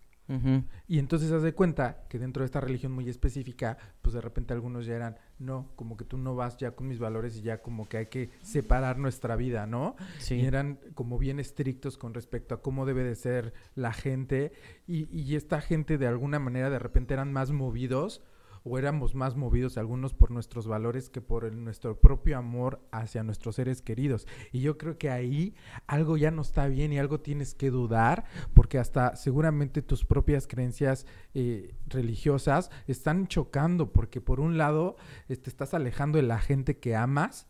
[0.87, 4.53] Y entonces haz de cuenta que dentro de esta religión muy específica, pues de repente
[4.53, 7.63] algunos ya eran, no, como que tú no vas ya con mis valores y ya
[7.63, 9.95] como que hay que separar nuestra vida, ¿no?
[10.19, 10.35] Sí.
[10.35, 14.51] Y eran como bien estrictos con respecto a cómo debe de ser la gente
[14.85, 18.21] y, y esta gente de alguna manera de repente eran más movidos
[18.69, 23.55] o éramos más movidos algunos por nuestros valores que por nuestro propio amor hacia nuestros
[23.55, 24.27] seres queridos.
[24.51, 25.55] Y yo creo que ahí
[25.87, 30.45] algo ya no está bien y algo tienes que dudar, porque hasta seguramente tus propias
[30.45, 34.97] creencias eh, religiosas están chocando, porque por un lado
[35.27, 37.47] te este, estás alejando de la gente que amas,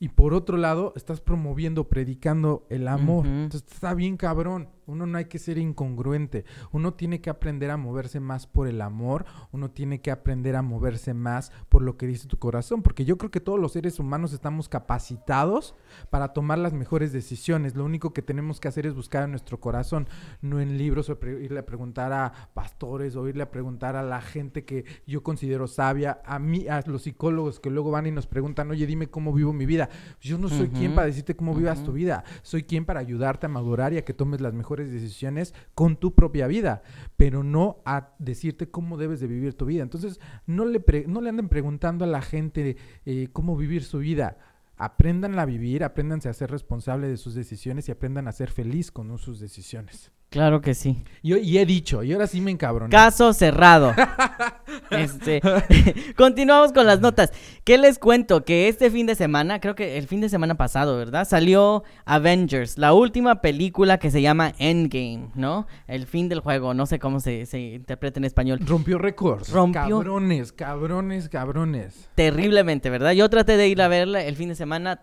[0.00, 3.26] y por otro lado, estás promoviendo, predicando el amor.
[3.26, 4.68] Entonces está bien cabrón.
[4.86, 6.44] Uno no hay que ser incongruente.
[6.72, 9.24] Uno tiene que aprender a moverse más por el amor.
[9.52, 12.82] Uno tiene que aprender a moverse más por lo que dice tu corazón.
[12.82, 15.74] Porque yo creo que todos los seres humanos estamos capacitados
[16.10, 17.74] para tomar las mejores decisiones.
[17.74, 20.08] Lo único que tenemos que hacer es buscar en nuestro corazón,
[20.42, 24.20] no en libros o irle a preguntar a pastores o irle a preguntar a la
[24.20, 28.26] gente que yo considero sabia, a mí, a los psicólogos que luego van y nos
[28.26, 29.88] preguntan, oye, dime cómo vivo mi vida.
[30.20, 32.24] Yo no soy quien para decirte cómo vivas tu vida.
[32.42, 36.14] Soy quien para ayudarte a madurar y a que tomes las mejores decisiones con tu
[36.14, 36.82] propia vida,
[37.16, 39.82] pero no a decirte cómo debes de vivir tu vida.
[39.82, 44.38] Entonces, no le, no le anden preguntando a la gente eh, cómo vivir su vida.
[44.76, 48.90] Aprendan a vivir, apréndanse a ser responsable de sus decisiones y aprendan a ser feliz
[48.90, 50.10] con sus decisiones.
[50.34, 51.04] Claro que sí.
[51.22, 52.90] y he dicho, y ahora sí me encabroné.
[52.90, 53.94] Caso cerrado.
[54.90, 55.40] este,
[56.16, 57.32] continuamos con las notas.
[57.62, 58.44] ¿Qué les cuento?
[58.44, 61.24] Que este fin de semana, creo que el fin de semana pasado, ¿verdad?
[61.24, 65.68] Salió Avengers, la última película que se llama Endgame, ¿no?
[65.86, 68.58] El fin del juego, no sé cómo se, se interpreta en español.
[68.66, 69.50] Rompió récords.
[69.50, 69.82] Rompió.
[69.82, 72.08] Cabrones, cabrones, cabrones.
[72.16, 73.12] Terriblemente, ¿verdad?
[73.12, 75.02] Yo traté de ir a verla el fin de semana.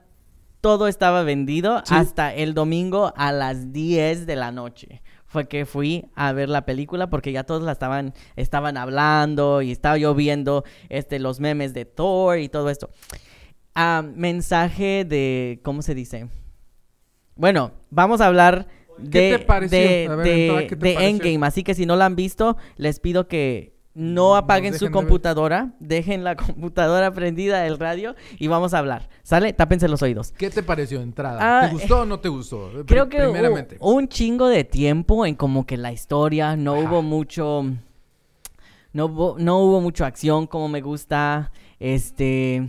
[0.60, 5.02] Todo estaba vendido hasta el domingo a las 10 de la noche
[5.32, 9.72] fue que fui a ver la película porque ya todos la estaban, estaban hablando y
[9.72, 12.90] estaba yo viendo este, los memes de Thor y todo esto.
[13.74, 16.28] Ah, mensaje de, ¿cómo se dice?
[17.36, 18.68] Bueno, vamos a hablar
[18.98, 19.38] de,
[19.70, 24.78] de, de Endgame, así que si no la han visto, les pido que no apaguen
[24.78, 29.10] su computadora, dejen la computadora prendida del radio y vamos a hablar.
[29.24, 29.54] ¿Sale?
[29.54, 30.32] Tápense los oídos.
[30.38, 31.40] ¿Qué te pareció entrada?
[31.40, 32.72] ¿Te ah, gustó o no te gustó?
[32.86, 37.66] Creo que un chingo de tiempo en como que la historia, no hubo mucho
[38.94, 41.52] no hubo, no hubo mucho acción como me gusta.
[41.80, 42.68] Este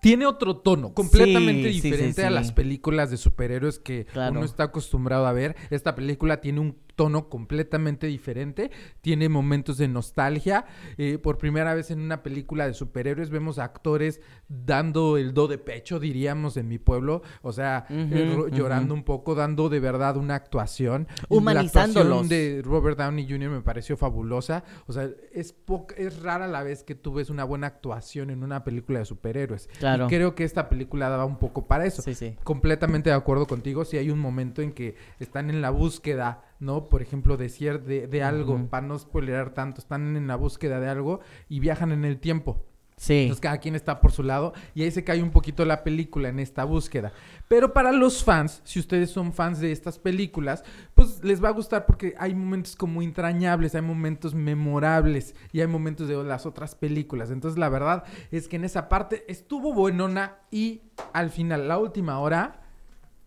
[0.00, 5.32] tiene otro tono, completamente diferente a las películas de superhéroes que uno está acostumbrado a
[5.32, 5.56] ver.
[5.70, 8.70] Esta película tiene un tono completamente diferente,
[9.00, 10.64] tiene momentos de nostalgia.
[10.96, 15.48] Eh, por primera vez en una película de superhéroes vemos a actores dando el do
[15.48, 20.16] de pecho, diríamos en mi pueblo, o sea, eh, llorando un poco, dando de verdad
[20.16, 21.08] una actuación.
[21.28, 21.94] Humanizándolos.
[21.94, 23.50] La actuación de Robert Downey Jr.
[23.50, 25.54] me pareció fabulosa, o sea, es,
[25.96, 29.68] es rara la vez que tú ves una buena actuación en una película de superhéroes.
[29.78, 30.06] Claro.
[30.06, 32.02] Y creo que esta película daba un poco para eso.
[32.02, 32.36] Sí, sí.
[32.44, 36.88] Completamente de acuerdo contigo, si hay un momento en que están en la búsqueda ¿no?
[36.88, 40.88] Por ejemplo, decir de, de algo, para no spoilerar tanto, están en la búsqueda de
[40.88, 42.64] algo y viajan en el tiempo.
[42.96, 43.22] Sí.
[43.22, 46.28] Entonces cada quien está por su lado y ahí se cae un poquito la película
[46.28, 47.12] en esta búsqueda.
[47.48, 51.52] Pero para los fans, si ustedes son fans de estas películas, pues les va a
[51.52, 56.74] gustar porque hay momentos como entrañables, hay momentos memorables y hay momentos de las otras
[56.74, 57.30] películas.
[57.30, 62.20] Entonces la verdad es que en esa parte estuvo buenona y al final, la última
[62.20, 62.63] hora,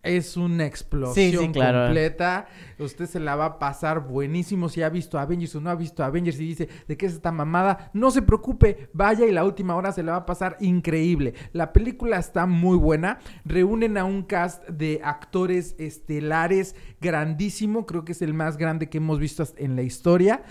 [0.02, 2.46] es una explosión completa.
[2.78, 6.04] Usted se la va a pasar buenísimo si ha visto Avengers o no ha visto
[6.04, 7.90] Avengers y dice de qué es esta mamada.
[7.92, 11.34] No se preocupe, vaya y la última hora se la va a pasar increíble.
[11.52, 13.18] La película está muy buena.
[13.44, 17.86] Reúnen a un cast de actores estelares grandísimo.
[17.86, 20.42] Creo que es el más grande que hemos visto en la historia.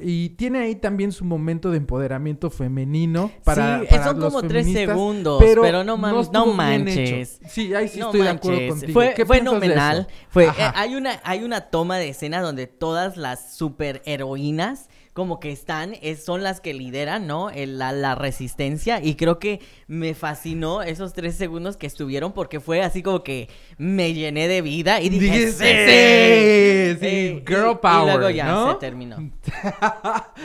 [0.00, 3.30] Y tiene ahí también su momento de empoderamiento femenino.
[3.44, 7.40] Para, sí, son como tres segundos, pero, no, no, manches.
[7.48, 8.92] Sí, ahí sí estoy de acuerdo contigo.
[8.92, 10.08] Fue fenomenal.
[10.28, 15.50] Fue, eh, hay, una, hay una toma de escena donde todas las superheroínas como que
[15.50, 17.50] están, es, son las que lideran, ¿no?
[17.54, 19.02] la, la, resistencia.
[19.02, 23.48] Y creo que me fascinó esos tres segundos que estuvieron porque fue así como que
[23.78, 28.02] me llené de vida y dije, sí, sí, girl power.
[28.02, 29.16] Y luego ya se terminó.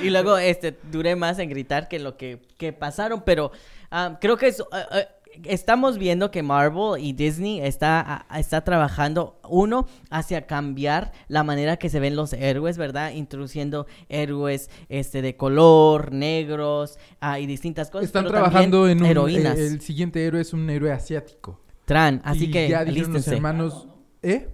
[0.02, 3.52] y luego este, duré más en gritar que lo que, que pasaron, pero
[3.92, 4.64] ah, creo que es...
[4.72, 5.02] Ah, ah,
[5.44, 11.90] estamos viendo que Marvel y Disney está, está trabajando, uno, hacia cambiar la manera que
[11.90, 13.12] se ven los héroes, ¿verdad?
[13.12, 18.08] Introduciendo héroes este, de color, negros ah, y distintas cosas.
[18.08, 19.58] Están trabajando en un, heroínas.
[19.58, 21.60] el siguiente héroe es un héroe asiático.
[21.86, 23.88] Tran, así que ya dijeron los hermanos...
[24.22, 24.48] ¿Eh?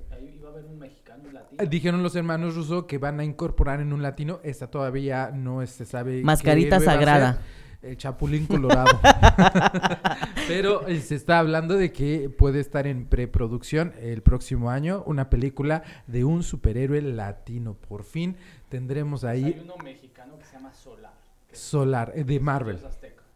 [1.69, 4.39] Dijeron los hermanos rusos que van a incorporar en un latino.
[4.43, 6.21] Esta todavía no se sabe.
[6.21, 7.41] Mascarita sagrada
[7.87, 8.99] el Chapulín Colorado.
[10.47, 15.29] Pero eh, se está hablando de que puede estar en preproducción el próximo año una
[15.29, 17.73] película de un superhéroe latino.
[17.73, 18.37] Por fin
[18.69, 19.45] tendremos ahí.
[19.45, 21.13] Hay uno mexicano que se llama Solar.
[21.51, 22.79] Solar, eh, de Marvel.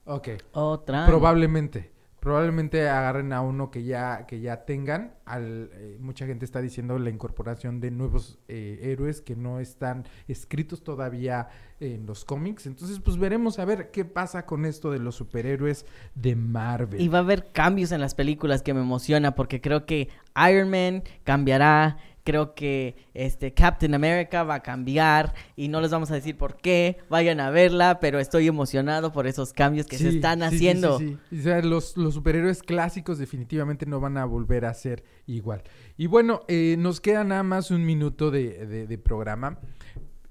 [0.05, 0.29] Ok.
[0.53, 1.05] Otra.
[1.05, 1.91] Probablemente
[2.21, 5.15] probablemente agarren a uno que ya que ya tengan.
[5.25, 10.05] Al eh, mucha gente está diciendo la incorporación de nuevos eh, héroes que no están
[10.27, 11.49] escritos todavía
[11.79, 12.67] en los cómics.
[12.67, 17.01] Entonces pues veremos a ver qué pasa con esto de los superhéroes de Marvel.
[17.01, 20.09] Y va a haber cambios en las películas que me emociona porque creo que
[20.47, 26.11] Iron Man cambiará Creo que este Captain America va a cambiar y no les vamos
[26.11, 26.97] a decir por qué.
[27.09, 30.99] Vayan a verla, pero estoy emocionado por esos cambios que se están haciendo.
[30.99, 35.63] Sí, o sea, los, los, superhéroes clásicos definitivamente no van a volver a ser igual.
[35.97, 39.59] Y bueno, eh, nos queda nada más un minuto de, de programa.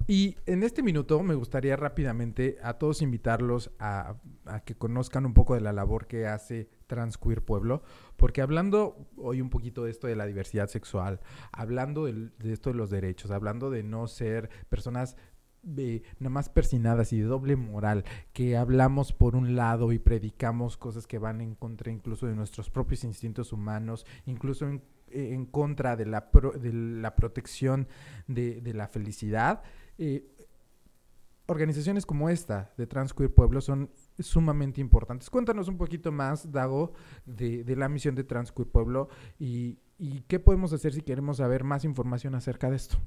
[0.07, 4.15] Y en este minuto me gustaría rápidamente a todos invitarlos a,
[4.65, 7.83] que conozcan un poco de la labor que hace Transqueer Pueblo,
[8.17, 11.21] porque hablando hoy un poquito de esto de la diversidad sexual,
[11.53, 15.15] hablando de, esto de los derechos, hablando de no ser personas
[15.77, 20.75] eh, nada más persinadas y de doble moral, que hablamos por un lado y predicamos
[20.75, 24.67] cosas que van en contra incluso de nuestros propios instintos humanos, incluso
[25.11, 26.29] en, contra de la,
[26.59, 27.87] de la protección
[28.27, 29.63] de, de la felicidad.
[29.97, 30.27] Eh,
[31.47, 35.29] organizaciones como esta de Transqueer Pueblo son sumamente importantes.
[35.29, 36.93] Cuéntanos un poquito más, Dago,
[37.25, 39.09] de, la misión de Transqueer Pueblo
[39.39, 42.97] y, y qué podemos hacer si queremos saber más información acerca de esto.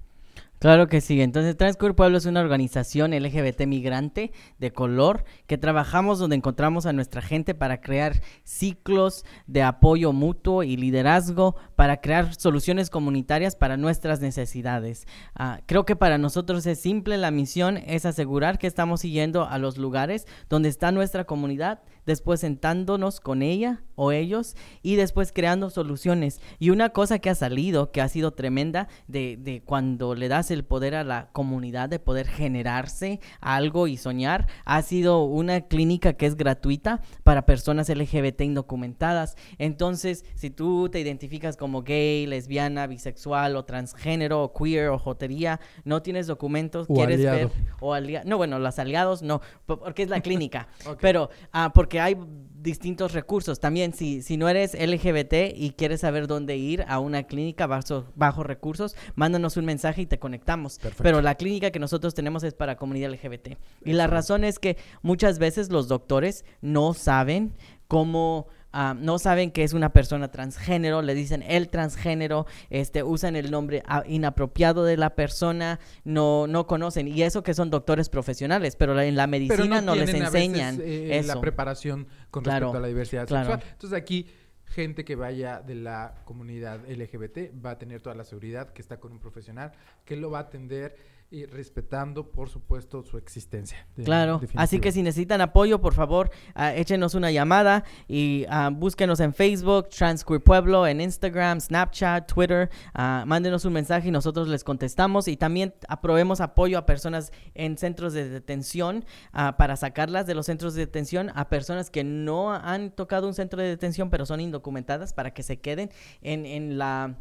[0.58, 1.20] Claro que sí.
[1.20, 6.94] Entonces, Transqueer Pueblo es una organización LGBT migrante de color que trabajamos donde encontramos a
[6.94, 13.76] nuestra gente para crear ciclos de apoyo mutuo y liderazgo para crear soluciones comunitarias para
[13.76, 15.06] nuestras necesidades.
[15.34, 17.18] Ah, creo que para nosotros es simple.
[17.18, 22.40] La misión es asegurar que estamos siguiendo a los lugares donde está nuestra comunidad después
[22.40, 26.40] sentándonos con ella o ellos y después creando soluciones.
[26.58, 30.50] Y una cosa que ha salido, que ha sido tremenda, de, de cuando le das
[30.50, 36.14] el poder a la comunidad de poder generarse algo y soñar, ha sido una clínica
[36.14, 39.36] que es gratuita para personas LGBT indocumentadas.
[39.58, 45.60] Entonces, si tú te identificas como gay, lesbiana, bisexual o transgénero o queer o jotería,
[45.84, 47.50] no tienes documentos, quieres ver
[47.80, 48.28] o aliado.
[48.28, 50.68] No, bueno, los aliados no, porque es la clínica.
[51.00, 52.16] Pero ah, porque hay
[52.64, 53.60] distintos recursos.
[53.60, 58.06] También si, si no eres LGBT y quieres saber dónde ir a una clínica bajo,
[58.16, 60.80] bajo recursos, mándanos un mensaje y te conectamos.
[61.02, 63.58] Pero la clínica que nosotros tenemos es para comunidad LGBT.
[63.84, 67.54] Y la razón es que muchas veces los doctores no saben
[67.86, 68.48] cómo
[68.96, 73.82] No saben que es una persona transgénero, le dicen el transgénero, este, usan el nombre
[73.86, 79.00] ah, inapropiado de la persona, no, no conocen, y eso que son doctores profesionales, pero
[79.00, 83.62] en la medicina no, les enseñan eh, la preparación con respecto a la diversidad sexual.
[83.72, 84.26] Entonces aquí
[84.66, 88.98] gente que vaya de la comunidad LGBT va a tener toda la seguridad que está
[88.98, 89.72] con un profesional
[90.04, 90.96] que lo va a atender
[91.30, 93.86] y respetando, por supuesto, su existencia.
[94.04, 99.18] claro, así que si necesitan apoyo, por favor, uh, échenos una llamada y uh, búsquenos
[99.20, 104.62] en Facebook, Transqueer Pueblo, en Instagram, Snapchat, Twitter, uh, mándenos un mensaje y nosotros les
[104.62, 110.46] contestamos y también aprobemos apoyo a personas en centros de detención para sacarlas de los
[110.46, 114.40] centros de detención, a personas que no han tocado un centro de detención pero son
[114.40, 115.90] indocumentadas para que se queden
[116.22, 117.16] en, en la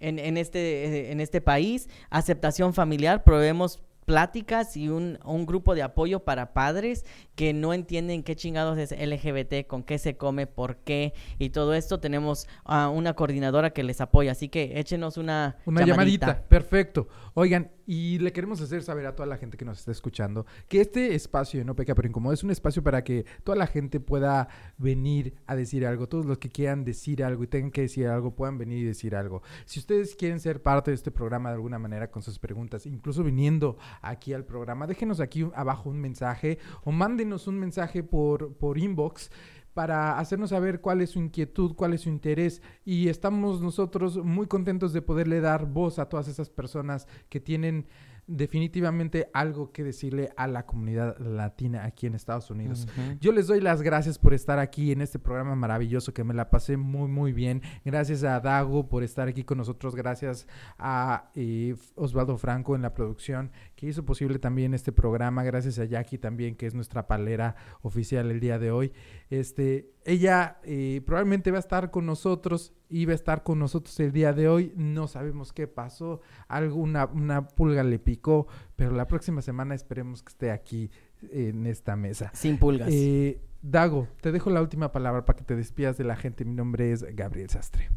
[0.00, 5.82] en, en, este, en este país, aceptación familiar, probemos pláticas y un, un, grupo de
[5.82, 7.04] apoyo para padres
[7.36, 11.74] que no entienden qué chingados es LGBT, con qué se come, por qué y todo
[11.74, 12.00] esto.
[12.00, 16.42] Tenemos a una coordinadora que les apoya, así que échenos una, una llamadita.
[16.48, 17.06] Perfecto.
[17.34, 20.80] Oigan, Y le queremos hacer saber a toda la gente que nos está escuchando que
[20.80, 24.46] este espacio No Peca Pero Incomoda es un espacio para que toda la gente pueda
[24.78, 26.08] venir a decir algo.
[26.08, 29.16] Todos los que quieran decir algo y tengan que decir algo puedan venir y decir
[29.16, 29.42] algo.
[29.64, 33.24] Si ustedes quieren ser parte de este programa de alguna manera con sus preguntas, incluso
[33.24, 38.78] viniendo aquí al programa, déjenos aquí abajo un mensaje o mándenos un mensaje por, por
[38.78, 39.32] inbox
[39.74, 42.62] para hacernos saber cuál es su inquietud, cuál es su interés.
[42.84, 47.86] Y estamos nosotros muy contentos de poderle dar voz a todas esas personas que tienen
[48.30, 52.86] definitivamente algo que decirle a la comunidad latina aquí en Estados Unidos.
[53.20, 56.48] Yo les doy las gracias por estar aquí en este programa maravilloso que me la
[56.48, 57.62] pasé muy muy bien.
[57.84, 59.96] Gracias a Dago por estar aquí con nosotros.
[59.96, 60.46] Gracias
[60.78, 65.42] a eh, Osvaldo Franco en la producción que hizo posible también este programa.
[65.42, 68.92] Gracias a Jackie también que es nuestra palera oficial el día de hoy.
[69.28, 74.12] Este, ella eh, probablemente va a estar con nosotros iba a estar con nosotros el
[74.12, 74.72] día de hoy.
[74.76, 76.20] No sabemos qué pasó.
[76.48, 78.46] Alguna una pulga le picó,
[78.76, 80.90] pero la próxima semana esperemos que esté aquí
[81.30, 82.30] en esta mesa.
[82.34, 82.88] Sin pulgas.
[82.90, 86.44] Eh, Dago, te dejo la última palabra para que te despidas de la gente.
[86.44, 87.90] Mi nombre es Gabriel Sastre.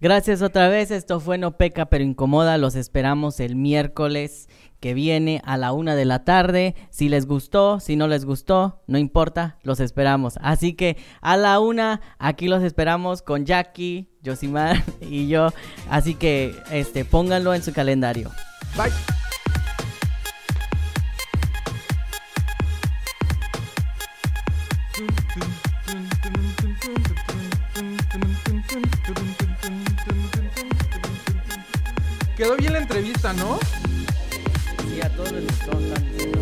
[0.00, 0.90] Gracias otra vez.
[0.90, 2.56] Esto fue No Peca pero Incomoda.
[2.56, 4.48] Los esperamos el miércoles
[4.80, 6.74] que viene a la una de la tarde.
[6.90, 10.38] Si les gustó, si no les gustó, no importa, los esperamos.
[10.40, 15.50] Así que a la una, aquí los esperamos con Jackie, Josimar y yo.
[15.90, 18.30] Así que este, pónganlo en su calendario.
[18.76, 18.90] Bye.
[32.36, 33.58] Quedó bien la entrevista, ¿no?
[35.02, 36.40] A todos les gustó, están diciendo.